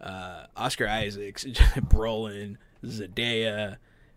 [0.00, 1.44] uh, Oscar Isaacs,
[1.78, 3.76] Brolin, Zendaya,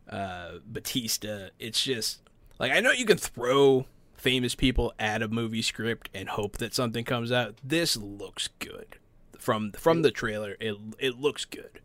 [0.09, 1.49] uh, Batista.
[1.59, 2.21] It's just
[2.59, 6.73] like I know you can throw famous people at a movie script and hope that
[6.73, 7.55] something comes out.
[7.63, 8.97] This looks good
[9.37, 10.55] from from the trailer.
[10.59, 11.79] It it looks good.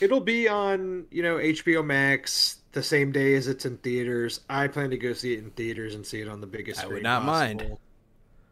[0.00, 4.40] It'll be on, you know, HBO Max the same day as it's in theaters.
[4.50, 6.88] I plan to go see it in theaters and see it on the biggest I
[6.88, 7.76] would not mind.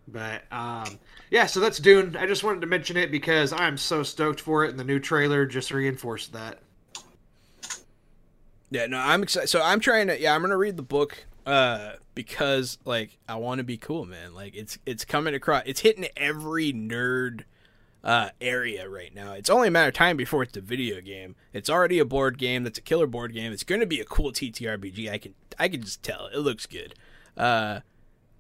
[0.09, 0.99] But um
[1.31, 2.17] yeah, so that's Dune.
[2.17, 4.99] I just wanted to mention it because I'm so stoked for it and the new
[4.99, 6.61] trailer just reinforced that.
[8.71, 9.49] Yeah, no, I'm excited.
[9.49, 10.19] So I'm trying to.
[10.19, 14.35] Yeah, I'm gonna read the book uh because like I want to be cool, man.
[14.35, 15.65] Like it's it's coming across.
[15.67, 17.43] It's hitting every nerd
[18.05, 19.33] uh area right now.
[19.35, 21.37] It's only a matter of time before it's a video game.
[21.53, 22.65] It's already a board game.
[22.65, 23.53] That's a killer board game.
[23.53, 25.11] It's gonna be a cool TTRPG.
[25.11, 26.27] I can I can just tell.
[26.27, 26.95] It looks good.
[27.37, 27.81] Uh,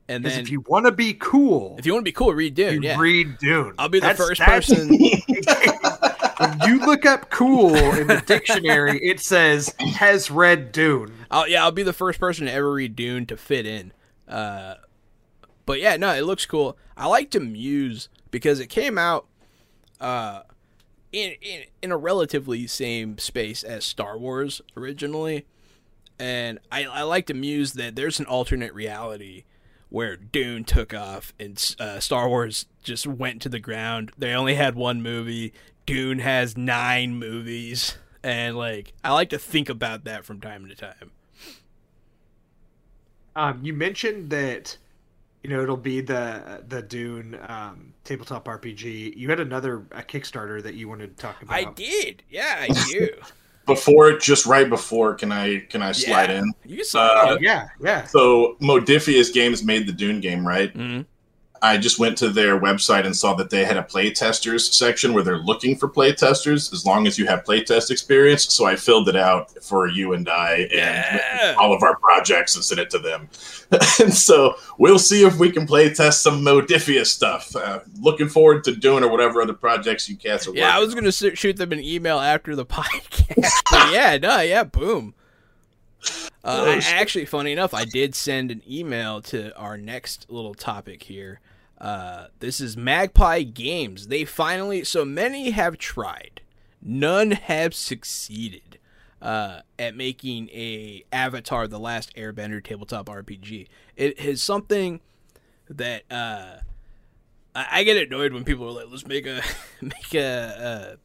[0.09, 2.55] and then if you want to be cool, if you want to be cool, read
[2.55, 2.83] Dune.
[2.83, 3.75] you Yeah, read Dune.
[3.79, 4.89] I'll be the That's- first that's- person.
[6.39, 11.13] when you look up cool in the dictionary, it says has read Dune.
[11.31, 13.93] I'll yeah, I'll be the first person to ever read Dune to fit in.
[14.29, 14.75] Uh,
[15.67, 16.77] but yeah, no, it looks cool.
[16.97, 19.27] I like to muse because it came out
[20.03, 20.43] uh,
[21.13, 25.47] in, in in a relatively same space as Star Wars originally,
[26.19, 29.45] and I, I like to muse that there's an alternate reality
[29.89, 34.11] where Dune took off and uh, Star Wars just went to the ground.
[34.17, 35.53] They only had one movie.
[35.85, 40.75] Dune has nine movies, and like I like to think about that from time to
[40.75, 41.11] time.
[43.35, 44.77] Um, you mentioned that
[45.43, 49.17] you know it'll be the the Dune um, tabletop RPG.
[49.17, 51.55] You had another a Kickstarter that you wanted to talk about.
[51.55, 52.23] I did.
[52.31, 53.09] Yeah, I do.
[53.65, 56.39] Before, just right before, can I can I slide Yeah.
[56.41, 56.53] in?
[56.65, 58.05] You can slide Oh, yeah, yeah.
[58.07, 60.75] So Modiphius Games made the Dune game, right?
[60.75, 61.07] Mhm.
[61.65, 65.23] I just went to their website and saw that they had a playtesters section where
[65.23, 68.53] they're looking for playtesters as long as you have playtest experience.
[68.53, 71.55] So I filled it out for you and I and Yeah.
[71.57, 73.29] all of our projects and sent it to them.
[74.01, 77.55] and so we'll see if we can playtest some Modiphius stuff.
[77.55, 80.97] Uh, looking forward to doing or whatever other projects you cats are Yeah, I was
[80.97, 83.93] gonna shoot them an email after the podcast.
[83.93, 85.15] yeah, no, yeah, boom.
[86.45, 91.05] Uh, I, actually, funny enough, I did send an email to our next little topic
[91.05, 91.39] here.
[91.83, 94.07] Uh, this is Magpie Games.
[94.07, 96.41] They finally, so many have tried,
[96.81, 98.79] none have succeeded
[99.21, 103.67] uh, at making a Avatar: The Last Airbender tabletop RPG.
[103.97, 105.01] It is something
[105.69, 106.59] that uh,
[107.53, 109.43] I, I get annoyed when people are like, "Let's make a
[109.81, 110.99] make a,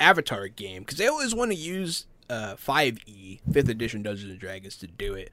[0.00, 4.40] a Avatar game," because they always want to use uh, 5e, fifth edition Dungeons and
[4.40, 5.30] Dragons, to do it.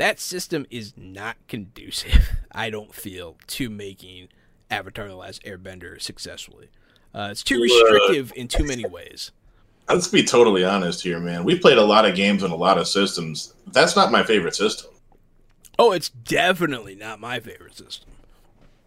[0.00, 4.28] That system is not conducive, I don't feel, to making
[4.70, 6.70] Avatar: The Last Airbender successfully.
[7.14, 9.30] Uh, it's too restrictive in too many ways.
[9.90, 11.44] Let's be totally honest here, man.
[11.44, 13.52] We've played a lot of games on a lot of systems.
[13.66, 14.90] That's not my favorite system.
[15.78, 18.08] Oh, it's definitely not my favorite system.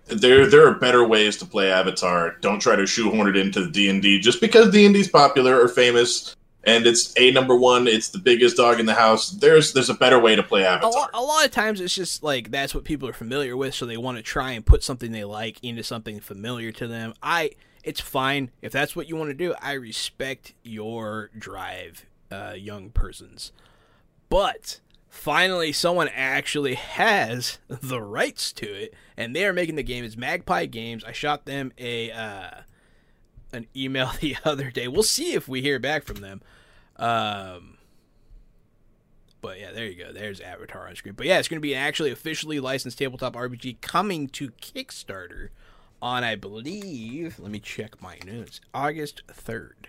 [0.08, 2.38] there there are better ways to play Avatar.
[2.42, 5.62] Don't try to shoehorn it into D and D just because D and D's popular
[5.62, 6.36] or famous
[6.66, 7.88] and it's a number one.
[7.88, 9.30] It's the biggest dog in the house.
[9.32, 10.92] There's there's a better way to play a Avatar.
[10.92, 13.86] lot, a lot of times it's just like that's what people are familiar with so
[13.86, 17.52] they want to try and put something they like into something familiar to them i
[17.84, 22.90] it's fine if that's what you want to do i respect your drive uh, young
[22.90, 23.52] persons
[24.30, 30.04] but finally someone actually has the rights to it and they are making the game
[30.04, 32.50] it's magpie games i shot them a uh,
[33.54, 36.42] an email the other day we'll see if we hear back from them
[36.98, 37.78] um
[39.44, 40.14] but yeah, there you go.
[40.14, 41.16] There's Avatar on screen.
[41.16, 45.50] But yeah, it's going to be an actually officially licensed tabletop RPG coming to Kickstarter
[46.02, 49.88] on, I believe, let me check my notes, August 3rd.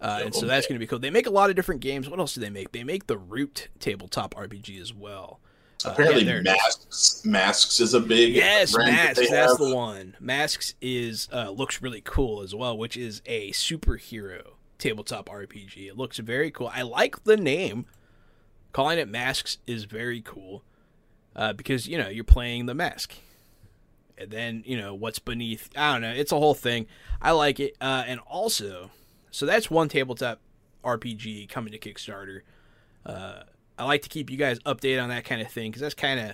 [0.00, 0.98] Uh, and so that's going to be cool.
[0.98, 2.10] They make a lot of different games.
[2.10, 2.72] What else do they make?
[2.72, 5.40] They make the Root tabletop RPG as well.
[5.84, 6.54] Apparently, yeah, there it is.
[6.54, 9.30] masks masks is a big Yes, brand that Masks.
[9.30, 9.58] That's have.
[9.58, 10.16] the one.
[10.20, 15.88] Masks is uh, looks really cool as well, which is a superhero tabletop RPG.
[15.88, 16.70] It looks very cool.
[16.72, 17.86] I like the name.
[18.72, 20.62] Calling it Masks is very cool
[21.36, 23.14] uh, because you know you're playing the mask,
[24.16, 25.68] and then you know what's beneath.
[25.76, 26.12] I don't know.
[26.12, 26.86] It's a whole thing.
[27.20, 28.90] I like it, uh, and also,
[29.30, 30.40] so that's one tabletop
[30.84, 32.40] RPG coming to Kickstarter.
[33.04, 33.42] Uh,
[33.78, 36.20] I like to keep you guys updated on that kind of thing because that's kind
[36.20, 36.32] of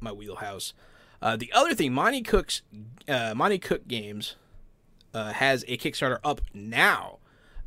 [0.00, 0.74] my wheelhouse.
[1.20, 2.62] Uh, the other thing, Monte Cook's
[3.08, 4.36] uh, Monte Cook Games
[5.14, 7.18] uh, has a Kickstarter up now.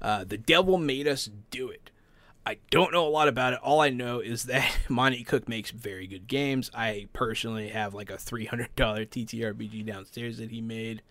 [0.01, 1.91] Uh, the Devil Made Us Do It.
[2.45, 3.59] I don't know a lot about it.
[3.61, 6.71] All I know is that Monte Cook makes very good games.
[6.73, 11.01] I personally have like a $300 TTRPG downstairs that he made,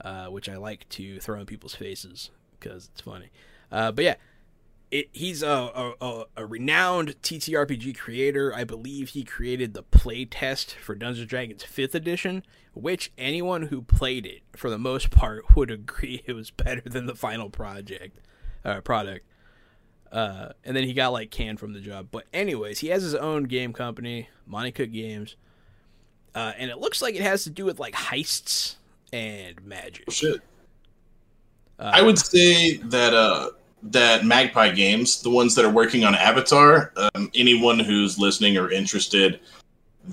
[0.00, 3.30] uh, which I like to throw in people's faces because it's funny.
[3.70, 4.14] Uh, but yeah,
[4.96, 8.54] it, he's a, a, a, renowned TTRPG creator.
[8.54, 12.42] I believe he created the playtest for Dungeons and Dragons 5th edition,
[12.72, 17.04] which anyone who played it, for the most part, would agree it was better than
[17.04, 18.18] the final project
[18.64, 19.26] uh, product.
[20.10, 22.08] Uh, and then he got like canned from the job.
[22.10, 25.36] But anyways, he has his own game company, Monte Cook Games,
[26.34, 28.76] uh, and it looks like it has to do with like heists
[29.12, 30.06] and magic.
[30.08, 30.40] Oh, shit.
[31.78, 33.50] Uh, I would say that uh,
[33.82, 38.70] that Magpie Games, the ones that are working on Avatar, um, anyone who's listening or
[38.70, 39.40] interested,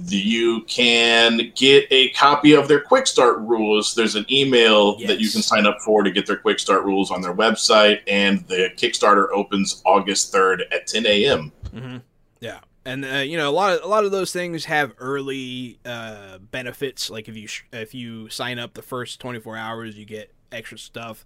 [0.07, 3.93] you can get a copy of their quick start rules.
[3.93, 5.07] There's an email yes.
[5.09, 8.01] that you can sign up for to get their quick start rules on their website,
[8.07, 11.51] and the Kickstarter opens August 3rd at 10 a.m.
[11.74, 11.97] Mm-hmm.
[12.39, 15.80] Yeah, and uh, you know a lot of a lot of those things have early
[15.86, 17.09] uh, benefits.
[17.09, 20.78] Like if you sh- if you sign up the first 24 hours, you get extra
[20.78, 21.26] stuff.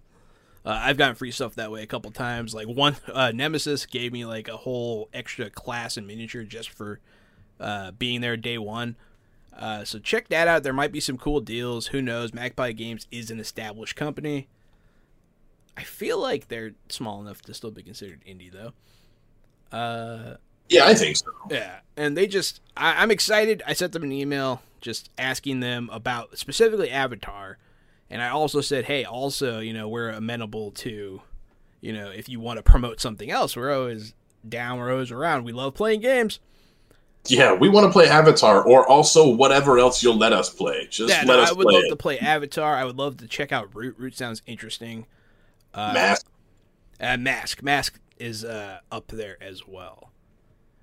[0.64, 2.54] Uh, I've gotten free stuff that way a couple times.
[2.54, 7.00] Like one uh, Nemesis gave me like a whole extra class and miniature just for
[7.60, 8.96] uh, being there day one.
[9.56, 10.62] Uh, so check that out.
[10.62, 11.88] There might be some cool deals.
[11.88, 12.32] Who knows?
[12.32, 14.46] Magpie Games is an established company.
[15.76, 18.72] I feel like they're small enough to still be considered indie, though.
[19.76, 20.36] Uh,
[20.68, 21.26] yeah, I think so.
[21.50, 23.62] Yeah, and they just, I, I'm excited.
[23.66, 27.58] I sent them an email just asking them about specifically Avatar
[28.10, 31.20] and I also said, hey, also, you know, we're amenable to,
[31.80, 34.14] you know, if you want to promote something else, we're always
[34.48, 35.44] down, we're always around.
[35.44, 36.40] We love playing games.
[37.26, 40.86] Yeah, we want to play Avatar or also whatever else you'll let us play.
[40.90, 41.88] Just yeah, let no, us I would play love it.
[41.90, 42.74] to play Avatar.
[42.74, 43.96] I would love to check out Root.
[43.98, 45.06] Root sounds interesting.
[45.74, 46.26] Uh, Mask.
[47.00, 47.62] Uh, Mask.
[47.62, 50.12] Mask is uh, up there as well.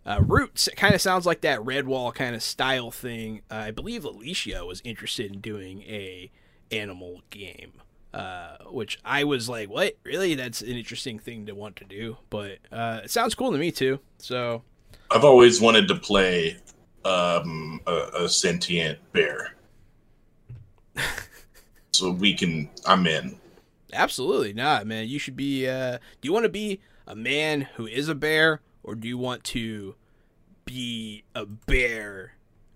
[0.05, 3.41] Uh, Root kind of sounds like that Redwall kind of style thing.
[3.49, 6.29] Uh, I believe Alicia was interested in doing a
[6.71, 7.73] animal game.
[8.13, 9.97] Uh, which I was like, what?
[10.03, 10.35] Really?
[10.35, 12.17] That's an interesting thing to want to do.
[12.29, 13.99] But uh, it sounds cool to me too.
[14.19, 14.63] So
[15.11, 16.57] I've always wanted to play
[17.03, 19.53] um, a, a sentient bear.
[21.91, 22.69] so we can.
[22.85, 23.37] I'm in.
[23.93, 25.07] Absolutely not, man.
[25.07, 25.67] You should be.
[25.67, 29.17] Uh, do you want to be a man who is a bear, or do you
[29.17, 29.95] want to
[30.63, 32.33] be a bear?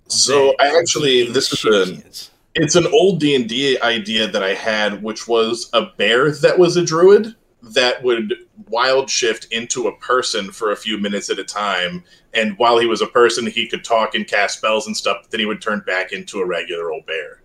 [0.07, 4.53] So I actually, this is a it's an old D and D idea that I
[4.53, 8.33] had, which was a bear that was a druid that would
[8.69, 12.03] wild shift into a person for a few minutes at a time.
[12.33, 15.17] And while he was a person, he could talk and cast spells and stuff.
[15.21, 17.41] But then he would turn back into a regular old bear.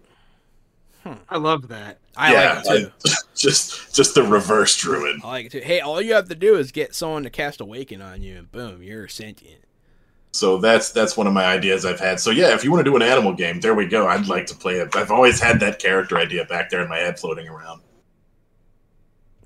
[1.03, 1.15] Hmm.
[1.29, 1.99] I love that.
[2.17, 3.13] I yeah, like it too.
[3.35, 5.21] just just the reverse druid.
[5.23, 5.61] I like it too.
[5.61, 8.51] Hey, all you have to do is get someone to cast awaken on you, and
[8.51, 9.65] boom, you're sentient.
[10.35, 12.19] So that's that's one of my ideas I've had.
[12.19, 14.09] So yeah, if you want to do an animal game, there we go.
[14.09, 14.97] I'd like to play it.
[14.97, 17.83] I've always had that character idea back there in my head floating around.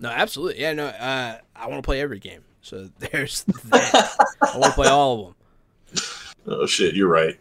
[0.00, 0.62] No, absolutely.
[0.62, 0.86] Yeah, no.
[0.86, 2.42] Uh, I want to play every game.
[2.62, 4.16] So there's that.
[4.40, 6.02] I want to play all of them.
[6.46, 7.38] Oh shit, you're right.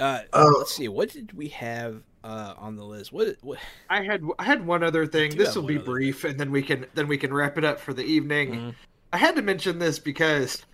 [0.00, 0.88] Uh, uh, let's see.
[0.88, 3.12] What did we have uh, on the list?
[3.12, 3.58] What, what?
[3.90, 5.36] I had I had one other thing.
[5.36, 6.30] This will be brief, thing.
[6.30, 8.52] and then we can then we can wrap it up for the evening.
[8.52, 8.70] Mm-hmm.
[9.12, 10.64] I had to mention this because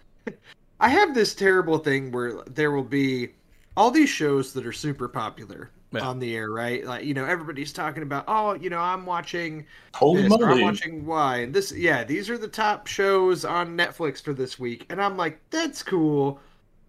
[0.82, 3.30] I have this terrible thing where there will be
[3.76, 6.00] all these shows that are super popular yeah.
[6.00, 6.84] on the air, right?
[6.84, 9.64] Like you know, everybody's talking about, oh, you know, I'm watching
[9.94, 14.20] Holy this, I'm watching Y, and this, yeah, these are the top shows on Netflix
[14.20, 16.40] for this week, and I'm like, that's cool.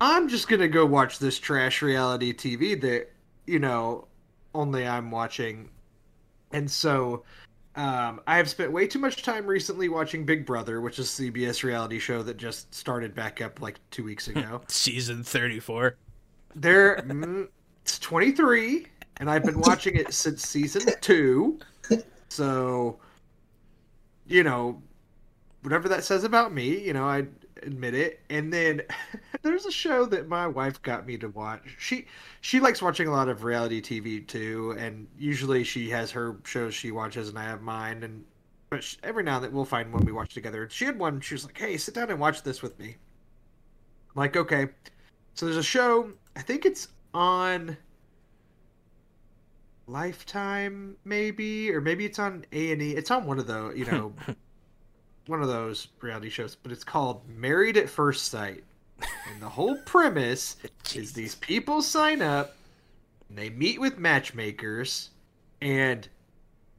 [0.02, 3.12] I'm just gonna go watch this trash reality TV that
[3.46, 4.08] you know
[4.56, 5.70] only I'm watching,
[6.52, 7.24] and so
[7.76, 11.24] um, I have spent way too much time recently watching Big Brother, which is a
[11.24, 14.62] CBS reality show that just started back up like two weeks ago.
[14.68, 15.96] Season 34.
[16.56, 17.48] There, mm,
[17.82, 18.86] it's 23,
[19.18, 21.60] and I've been watching it since season two.
[22.30, 23.00] So,
[24.28, 24.82] you know,
[25.64, 27.26] whatever that says about me, you know, I
[27.66, 28.22] admit it.
[28.30, 28.82] And then
[29.42, 31.76] there's a show that my wife got me to watch.
[31.80, 32.08] She
[32.42, 36.74] she likes watching a lot of reality TV too, and usually she has her shows
[36.74, 38.04] she watches and I have mine.
[38.04, 38.26] And
[38.70, 40.68] but she, every now and then we'll find one we watch together.
[40.70, 41.22] She had one.
[41.22, 42.98] She was like, "Hey, sit down and watch this with me."
[44.16, 44.70] I'm like, okay.
[45.34, 46.12] So there's a show.
[46.36, 47.78] I think it's on
[49.88, 52.92] Lifetime, maybe, or maybe it's on A and E.
[52.96, 54.14] It's on one of the, you know.
[55.28, 58.64] one of those reality shows, but it's called Married at First Sight.
[59.32, 60.58] And the whole premise
[60.96, 62.56] is these people sign up,
[63.30, 65.10] and they meet with matchmakers,
[65.62, 66.08] and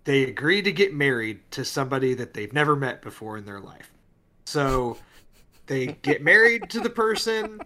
[0.04, 3.90] they agree to get married to somebody that they've never met before in their life.
[4.44, 4.98] So
[5.66, 7.60] they get married to the person.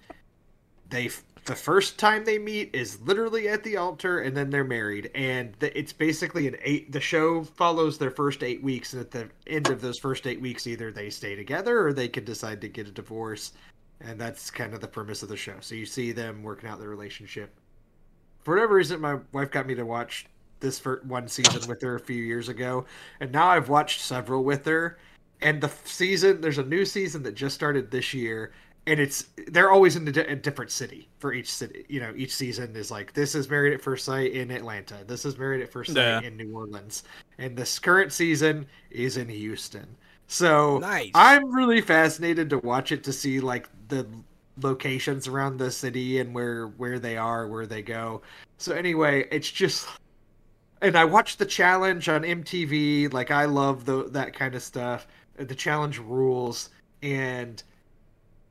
[0.88, 1.10] They
[1.48, 5.10] the first time they meet is literally at the altar, and then they're married.
[5.14, 6.92] And the, it's basically an eight.
[6.92, 10.42] The show follows their first eight weeks, and at the end of those first eight
[10.42, 13.52] weeks, either they stay together or they can decide to get a divorce.
[14.02, 15.54] And that's kind of the premise of the show.
[15.60, 17.58] So you see them working out their relationship.
[18.44, 20.26] For whatever reason, my wife got me to watch
[20.60, 22.84] this for one season with her a few years ago,
[23.20, 24.98] and now I've watched several with her.
[25.40, 28.52] And the season, there's a new season that just started this year,
[28.88, 31.84] and it's they're always in a, di- a different city for each city.
[31.88, 34.96] You know, each season is like this is Married at First Sight in Atlanta.
[35.06, 36.20] This is Married at First Sight Yeah.
[36.22, 37.04] in New Orleans,
[37.38, 39.86] and this current season is in Houston.
[40.26, 41.10] So Nice.
[41.14, 44.06] I'm really fascinated to watch it to see like the
[44.60, 48.22] locations around the city and where where they are, where they go.
[48.56, 49.86] So anyway, it's just
[50.80, 53.12] and I watched the challenge on MTV.
[53.12, 55.06] Like I love the that kind of stuff.
[55.36, 56.70] The challenge rules
[57.02, 57.62] and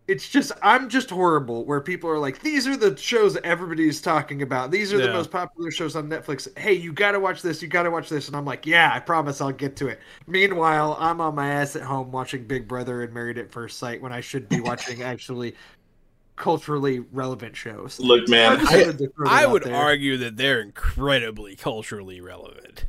[0.08, 4.02] it's just I'm just horrible where people are like these are the shows that everybody's
[4.02, 4.72] talking about.
[4.72, 6.58] These are the most popular shows on Netflix.
[6.58, 7.62] Hey, you got to watch this.
[7.62, 10.00] You got to watch this and I'm like, "Yeah, I promise I'll get to it."
[10.26, 14.02] Meanwhile, I'm on my ass at home watching Big Brother and Married at First Sight
[14.02, 15.56] when I should be watching actually
[16.38, 18.00] culturally relevant shows.
[18.00, 19.76] Look, man, just I, wanted to throw that I would there.
[19.76, 22.86] argue that they're incredibly culturally relevant.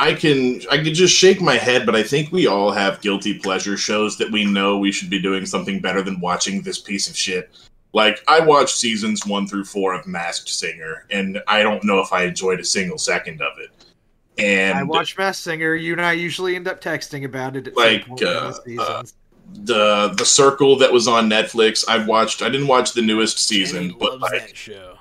[0.00, 3.38] I can I can just shake my head, but I think we all have guilty
[3.38, 7.10] pleasure shows that we know we should be doing something better than watching this piece
[7.10, 7.50] of shit.
[7.92, 12.14] Like I watched seasons one through four of Masked Singer, and I don't know if
[12.14, 13.68] I enjoyed a single second of it.
[14.42, 15.74] And I watch Masked Singer.
[15.74, 17.68] You and I usually end up texting about it.
[17.68, 18.22] At Like, some point
[18.66, 19.02] in the uh,
[19.52, 22.40] the the Circle that was on Netflix, I've watched.
[22.40, 24.96] I didn't watch the newest season, Jenny but loves like that show.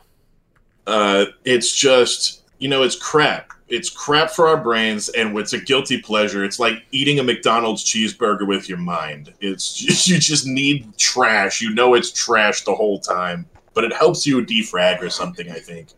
[0.87, 5.59] uh, it's just you know it's crap it's crap for our brains and it's a
[5.59, 6.43] guilty pleasure.
[6.43, 9.33] It's like eating a mcdonald's cheeseburger with your mind.
[9.39, 11.61] It's just, you just need trash.
[11.61, 15.59] You know it's trash the whole time but it helps you defrag or something i
[15.59, 15.89] think.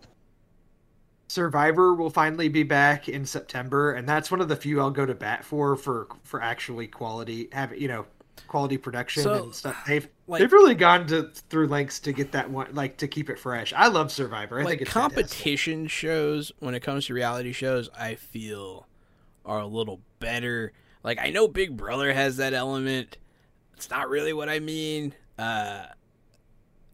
[1.27, 5.05] Survivor will finally be back in September, and that's one of the few I'll go
[5.05, 8.05] to bat for for for actually quality have you know
[8.51, 9.81] quality production So, and stuff.
[9.87, 13.29] They've like- they've really gone to through lengths to get that one like to keep
[13.29, 13.71] it fresh.
[13.71, 14.59] I love Survivor.
[14.59, 15.15] I like think it's fantastic.
[15.27, 18.87] competition shows when it comes to reality shows i feel
[19.45, 20.73] are a little better.
[21.01, 23.17] Like i know big brother has that element.
[23.77, 25.15] It's not really what i mean.
[25.39, 25.85] Uh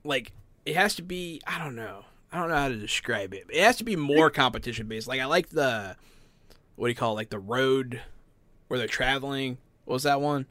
[0.04, 0.32] like
[0.64, 2.06] it has to be i don't know.
[2.32, 3.46] I don't know how to describe it.
[3.50, 5.96] It has to be more competition based like i like the
[6.76, 7.16] what do you call it?
[7.16, 8.00] Like the road
[8.68, 9.58] where they're traveling.
[9.86, 10.46] What was that one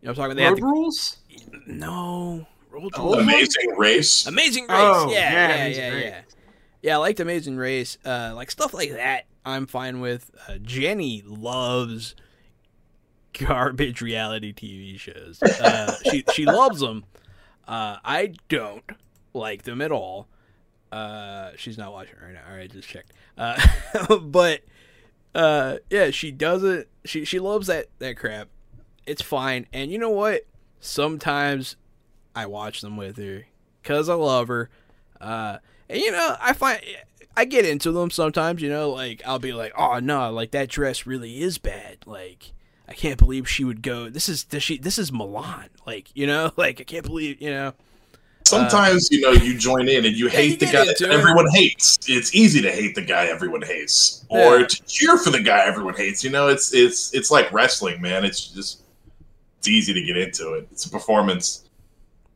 [0.00, 1.16] you know what i'm talking about they Road had rules.
[1.66, 3.20] no road The old one?
[3.24, 4.70] amazing race Amazing Race.
[4.72, 6.20] Oh, yeah, yeah, yeah, yeah, yeah.
[6.82, 7.98] Yeah, I liked Amazing Race.
[8.04, 10.30] Uh, like stuff like that, I'm fine with.
[10.48, 12.14] Uh, Jenny loves
[13.32, 15.42] garbage reality TV shows.
[15.42, 17.04] Uh, she she loves them.
[17.66, 18.84] Uh, I don't
[19.34, 20.28] like them at all.
[20.92, 22.42] Uh, she's not watching right now.
[22.48, 23.12] All right, just checked.
[23.36, 23.60] Uh,
[24.20, 24.60] but
[25.34, 26.86] uh, yeah, she doesn't.
[27.04, 28.48] She she loves that that crap.
[29.06, 29.66] It's fine.
[29.72, 30.42] And you know what?
[30.80, 31.76] Sometimes
[32.34, 33.46] I watch them with her
[33.82, 34.70] because I love her.
[35.20, 35.58] Uh,
[35.88, 36.80] and you know, I find
[37.36, 38.62] I get into them sometimes.
[38.62, 42.52] You know, like I'll be like, "Oh no, like that dress really is bad." Like
[42.88, 44.08] I can't believe she would go.
[44.08, 44.78] This is does she?
[44.78, 45.68] This is Milan.
[45.86, 47.72] Like you know, like I can't believe you know.
[48.46, 51.10] sometimes you know you join in and you you hate the guy that it.
[51.10, 54.66] everyone hates it's easy to hate the guy everyone hates or Yeah.
[54.66, 58.24] to cheer for the guy everyone hates you know it's it's it's like wrestling man
[58.24, 58.82] it's just
[59.66, 61.64] it's easy to get into it it's a performance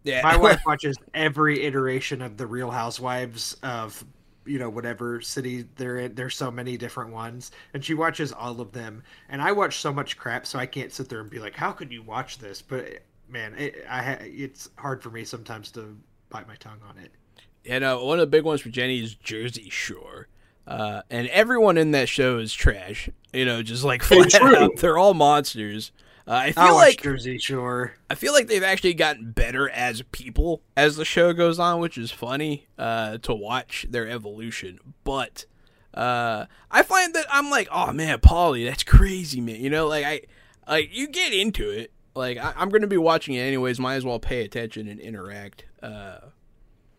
[0.02, 4.04] Yeah, My wife watches every iteration of the Real Housewives of
[4.46, 6.14] you know whatever city they're in.
[6.14, 9.02] There's so many different ones, and she watches all of them.
[9.28, 11.70] And I watch so much crap, so I can't sit there and be like, "How
[11.72, 15.96] could you watch this?" But man, it, I ha- it's hard for me sometimes to
[16.30, 17.12] bite my tongue on it.
[17.66, 20.28] And uh, one of the big ones for Jenny is Jersey Shore.
[20.66, 23.10] Uh, and everyone in that show is trash.
[23.32, 24.76] You know, just like flat out.
[24.78, 25.92] They're all monsters.
[26.26, 27.94] Uh, I I feel watch like Jersey Shore.
[28.08, 31.98] I feel like they've actually gotten better as people as the show goes on, which
[31.98, 34.78] is funny uh, to watch their evolution.
[35.04, 35.46] But
[35.94, 39.56] uh, I find that I'm like, oh man, Pauly, that's crazy, man.
[39.56, 40.20] You know, like I,
[40.68, 41.92] like you get into it.
[42.14, 43.80] Like I, I'm going to be watching it anyways.
[43.80, 45.64] Might as well pay attention and interact.
[45.82, 46.18] Uh,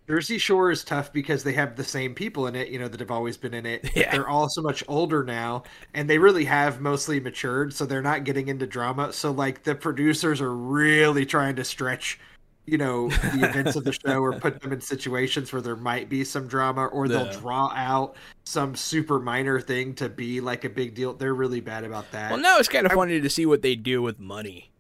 [0.08, 3.00] Jersey Shore is tough because they have the same people in it, you know, that
[3.00, 3.90] have always been in it.
[3.96, 4.12] Yeah.
[4.12, 5.64] They're all so much older now,
[5.94, 9.14] and they really have mostly matured, so they're not getting into drama.
[9.14, 12.20] So, like, the producers are really trying to stretch,
[12.66, 16.10] you know, the events of the show or put them in situations where there might
[16.10, 17.40] be some drama, or they'll Yeah.
[17.40, 21.14] draw out some super minor thing to be like a big deal.
[21.14, 22.32] They're really bad about that.
[22.32, 24.72] Well, now it's kind of I- funny to see what they do with money.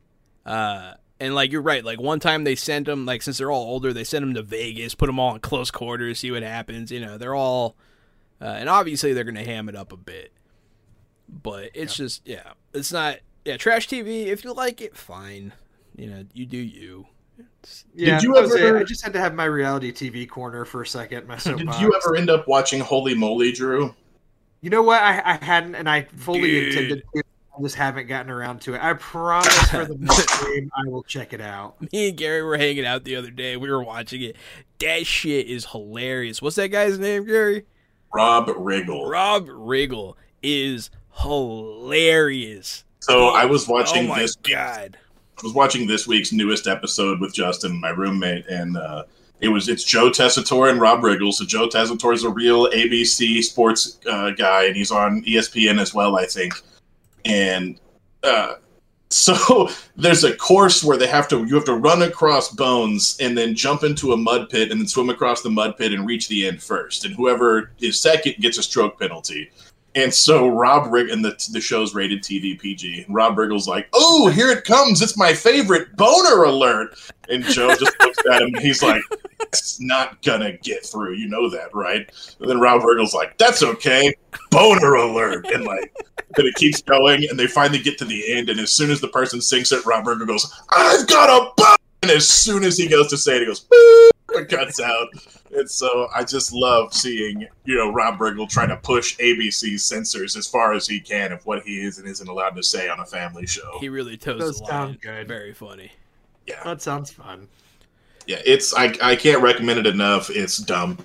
[0.45, 1.85] Uh, and like you're right.
[1.85, 4.41] Like one time they sent them, like since they're all older, they sent them to
[4.41, 6.91] Vegas, put them all in close quarters, see what happens.
[6.91, 7.75] You know, they're all,
[8.41, 10.33] uh, and obviously they're gonna ham it up a bit.
[11.29, 14.25] But it's just yeah, it's not yeah trash TV.
[14.25, 15.53] If you like it, fine.
[15.95, 17.05] You know, you do you.
[17.37, 20.27] It's- yeah, Did you I, was saying, I just had to have my reality TV
[20.27, 21.27] corner for a second.
[21.27, 21.79] My Did soapbox.
[21.79, 23.93] you ever end up watching Holy Moly, Drew?
[24.61, 25.01] You know what?
[25.01, 26.67] I, I hadn't, and I fully Dude.
[26.69, 27.20] intended to.
[27.57, 28.81] I just haven't gotten around to it.
[28.81, 31.75] I promise for the next game, I will check it out.
[31.91, 33.57] Me and Gary were hanging out the other day.
[33.57, 34.37] We were watching it.
[34.79, 36.41] That shit is hilarious.
[36.41, 37.65] What's that guy's name, Gary?
[38.13, 39.09] Rob Riggle.
[39.09, 42.83] Rob Riggle is hilarious.
[42.99, 44.35] So I was watching oh my this.
[44.35, 44.97] god.
[45.37, 49.03] I was watching this week's newest episode with Justin, my roommate, and uh,
[49.39, 51.33] it was it's Joe Tessitore and Rob Riggle.
[51.33, 55.93] So Joe Tessitore is a real ABC sports uh, guy, and he's on ESPN as
[55.93, 56.53] well, I think.
[57.25, 57.79] And
[58.23, 58.55] uh,
[59.09, 63.37] so there's a course where they have to you have to run across bones and
[63.37, 66.27] then jump into a mud pit and then swim across the mud pit and reach
[66.27, 67.05] the end first.
[67.05, 69.51] And whoever is second gets a stroke penalty.
[69.93, 73.05] And so Rob Rig and the the show's rated TVPG.
[73.05, 75.01] And Rob Riggle's like, "Oh, here it comes!
[75.01, 76.97] It's my favorite boner alert!"
[77.29, 78.53] And Joe just looks at him.
[78.55, 79.01] and He's like,
[79.41, 81.13] "It's not gonna get through.
[81.13, 82.09] You know that, right?"
[82.39, 84.13] And then Rob Riggle's like, "That's okay,
[84.49, 85.93] boner alert!" And like,
[86.37, 88.49] and it keeps going, and they finally get to the end.
[88.49, 91.75] And as soon as the person sings it, Rob Riggle goes, "I've got a boner!"
[92.03, 95.07] And as soon as he goes to say it, he goes, "Boop," and cuts out.
[95.53, 100.35] And so I just love seeing, you know, Rob Riggle trying to push ABC's censors
[100.37, 102.99] as far as he can of what he is and isn't allowed to say on
[103.01, 103.77] a family show.
[103.79, 104.69] He really toes Does the line.
[104.71, 105.27] sound good.
[105.27, 105.91] Very funny.
[106.47, 107.47] Yeah, That sounds fun.
[108.27, 108.41] yeah.
[108.45, 110.29] It's I I can't recommend it enough.
[110.29, 110.97] It's dumb.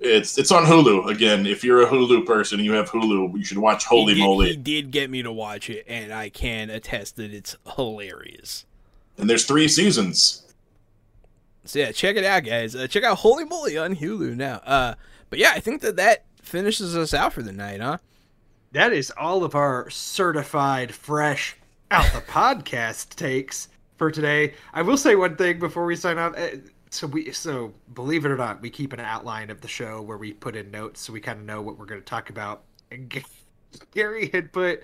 [0.00, 1.44] It's it's on Hulu again.
[1.46, 3.36] If you're a Hulu person, and you have Hulu.
[3.36, 4.48] You should watch Holy he did, Moly.
[4.50, 8.64] He did get me to watch it, and I can attest that it's hilarious.
[9.16, 10.44] And there's three seasons.
[11.68, 12.74] So yeah, check it out, guys.
[12.74, 14.56] Uh, check out Holy Moly on Hulu now.
[14.64, 14.94] Uh,
[15.30, 17.98] but yeah, I think that that finishes us out for the night, huh?
[18.72, 21.56] That is all of our certified fresh
[21.90, 24.54] out the podcast takes for today.
[24.72, 26.36] I will say one thing before we sign off.
[26.36, 26.58] Uh,
[26.90, 30.16] So we so believe it or not, we keep an outline of the show where
[30.18, 32.64] we put in notes so we kind of know what we're going to talk about.
[32.90, 33.12] And
[33.94, 34.82] Gary had put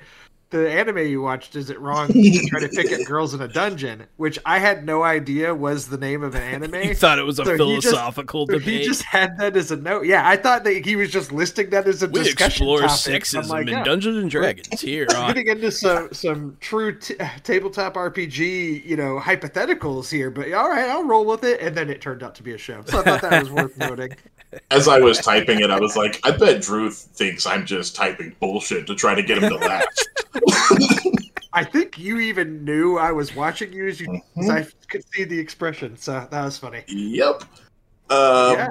[0.61, 3.49] the anime you watched is it wrong to try to pick at girls in a
[3.49, 6.75] dungeon, which I had no idea was the name of an anime.
[6.83, 8.81] You thought it was a So he just- philosophical So debate.
[8.81, 10.07] he just had that as a note.
[10.07, 12.93] Yeah, I thought that he was just listing that as a we discussion explore topic.
[13.07, 16.99] I'm sexism like, in yeah, Dungeons and Dragons here on getting into some some true
[16.99, 20.31] t- tabletop RPG, you know, hypotheticals here.
[20.31, 21.61] But all right, I'll roll with it.
[21.61, 23.77] And then it turned out to be a show, so I thought that was worth
[23.79, 24.15] noting.
[24.71, 28.37] As I was typing it, I was like, I bet Drew thinks I'm just typing
[28.39, 29.83] bullshit to try to get him to laugh.
[31.53, 34.51] I think you even knew I was watching you as you Mhm.
[34.51, 36.83] I could see the expression, so that was funny.
[36.89, 37.45] Yep.
[38.11, 38.69] Um, Yeah.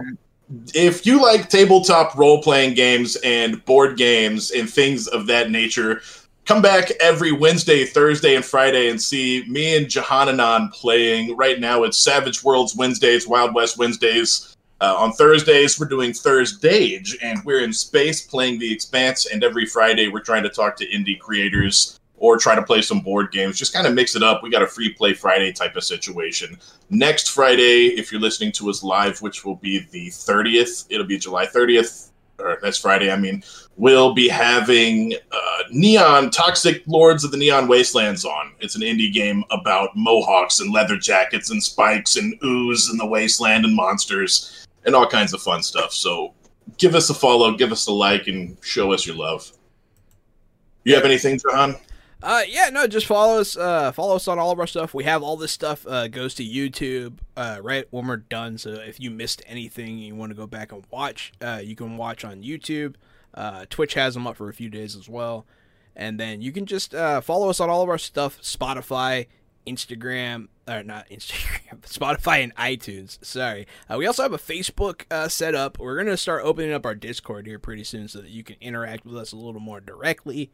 [0.75, 6.01] If you like tabletop role playing games and board games and things of that nature,
[6.45, 11.35] come back every Wednesday, Thursday, and Friday and see me and Jahananan playing.
[11.37, 14.52] Right now, it's Savage Worlds Wednesdays, Wild West Wednesdays.
[14.81, 19.27] Uh, on Thursdays, we're doing Thursdage, and we're in space playing The Expanse.
[19.27, 22.99] And every Friday, we're trying to talk to indie creators or try to play some
[22.99, 23.57] board games.
[23.57, 24.43] Just kind of mix it up.
[24.43, 26.57] We got a free play Friday type of situation
[26.93, 31.17] next Friday, if you're listening to us live, which will be the 30th, it'll be
[31.17, 33.43] July 30th, or that's Friday, I mean,
[33.77, 38.53] we'll be having uh, Neon Toxic Lords of the Neon Wastelands on.
[38.59, 43.05] It's an indie game about mohawks and leather jackets and spikes and ooze in the
[43.05, 45.93] wasteland and monsters and all kinds of fun stuff.
[45.93, 46.33] So
[46.77, 49.51] give us a follow, give us a like, and show us your love.
[50.83, 51.75] You have anything, John?
[52.21, 53.57] Uh, yeah, no, just follow us.
[53.57, 54.93] Uh, follow us on all of our stuff.
[54.93, 55.85] We have all this stuff.
[55.85, 57.17] Uh, goes to YouTube.
[57.35, 58.57] Uh, right when we're done.
[58.57, 61.33] So if you missed anything, you want to go back and watch.
[61.41, 62.95] Uh, you can watch on YouTube.
[63.33, 65.45] Uh, Twitch has them up for a few days as well.
[65.95, 68.39] And then you can just uh, follow us on all of our stuff.
[68.41, 69.27] Spotify,
[69.65, 73.23] Instagram, or not Instagram, Spotify and iTunes.
[73.23, 73.67] Sorry.
[73.89, 75.79] Uh, we also have a Facebook uh, set up.
[75.79, 79.05] We're gonna start opening up our Discord here pretty soon, so that you can interact
[79.05, 80.51] with us a little more directly.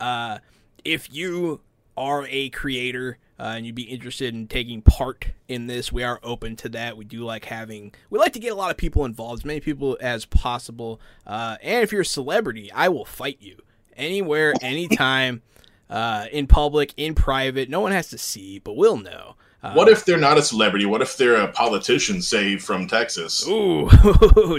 [0.00, 0.38] Uh,
[0.84, 1.60] if you
[1.96, 6.20] are a creator uh, and you'd be interested in taking part in this, we are
[6.22, 6.96] open to that.
[6.96, 9.60] We do like having, we like to get a lot of people involved, as many
[9.60, 11.00] people as possible.
[11.26, 13.58] Uh, and if you're a celebrity, I will fight you
[13.96, 15.42] anywhere, anytime,
[15.90, 17.68] uh, in public, in private.
[17.68, 19.34] No one has to see, but we'll know.
[19.60, 20.86] Uh, what if they're not a celebrity?
[20.86, 23.44] What if they're a politician, say from Texas?
[23.48, 23.90] Ooh,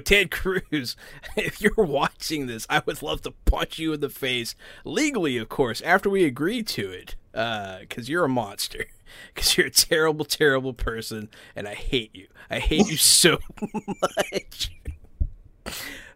[0.06, 0.97] Ted Cruz.
[1.38, 5.47] If you're watching this, I would love to punch you in the face, legally, of
[5.47, 8.85] course, after we agree to it, because uh, you're a monster.
[9.34, 12.27] Because you're a terrible, terrible person, and I hate you.
[12.47, 14.72] I hate you so much.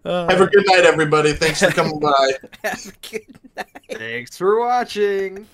[0.06, 1.34] Uh, Have a good night, everybody.
[1.34, 2.32] Thanks for coming by.
[2.64, 3.68] Have a good night.
[3.92, 5.48] Thanks for watching.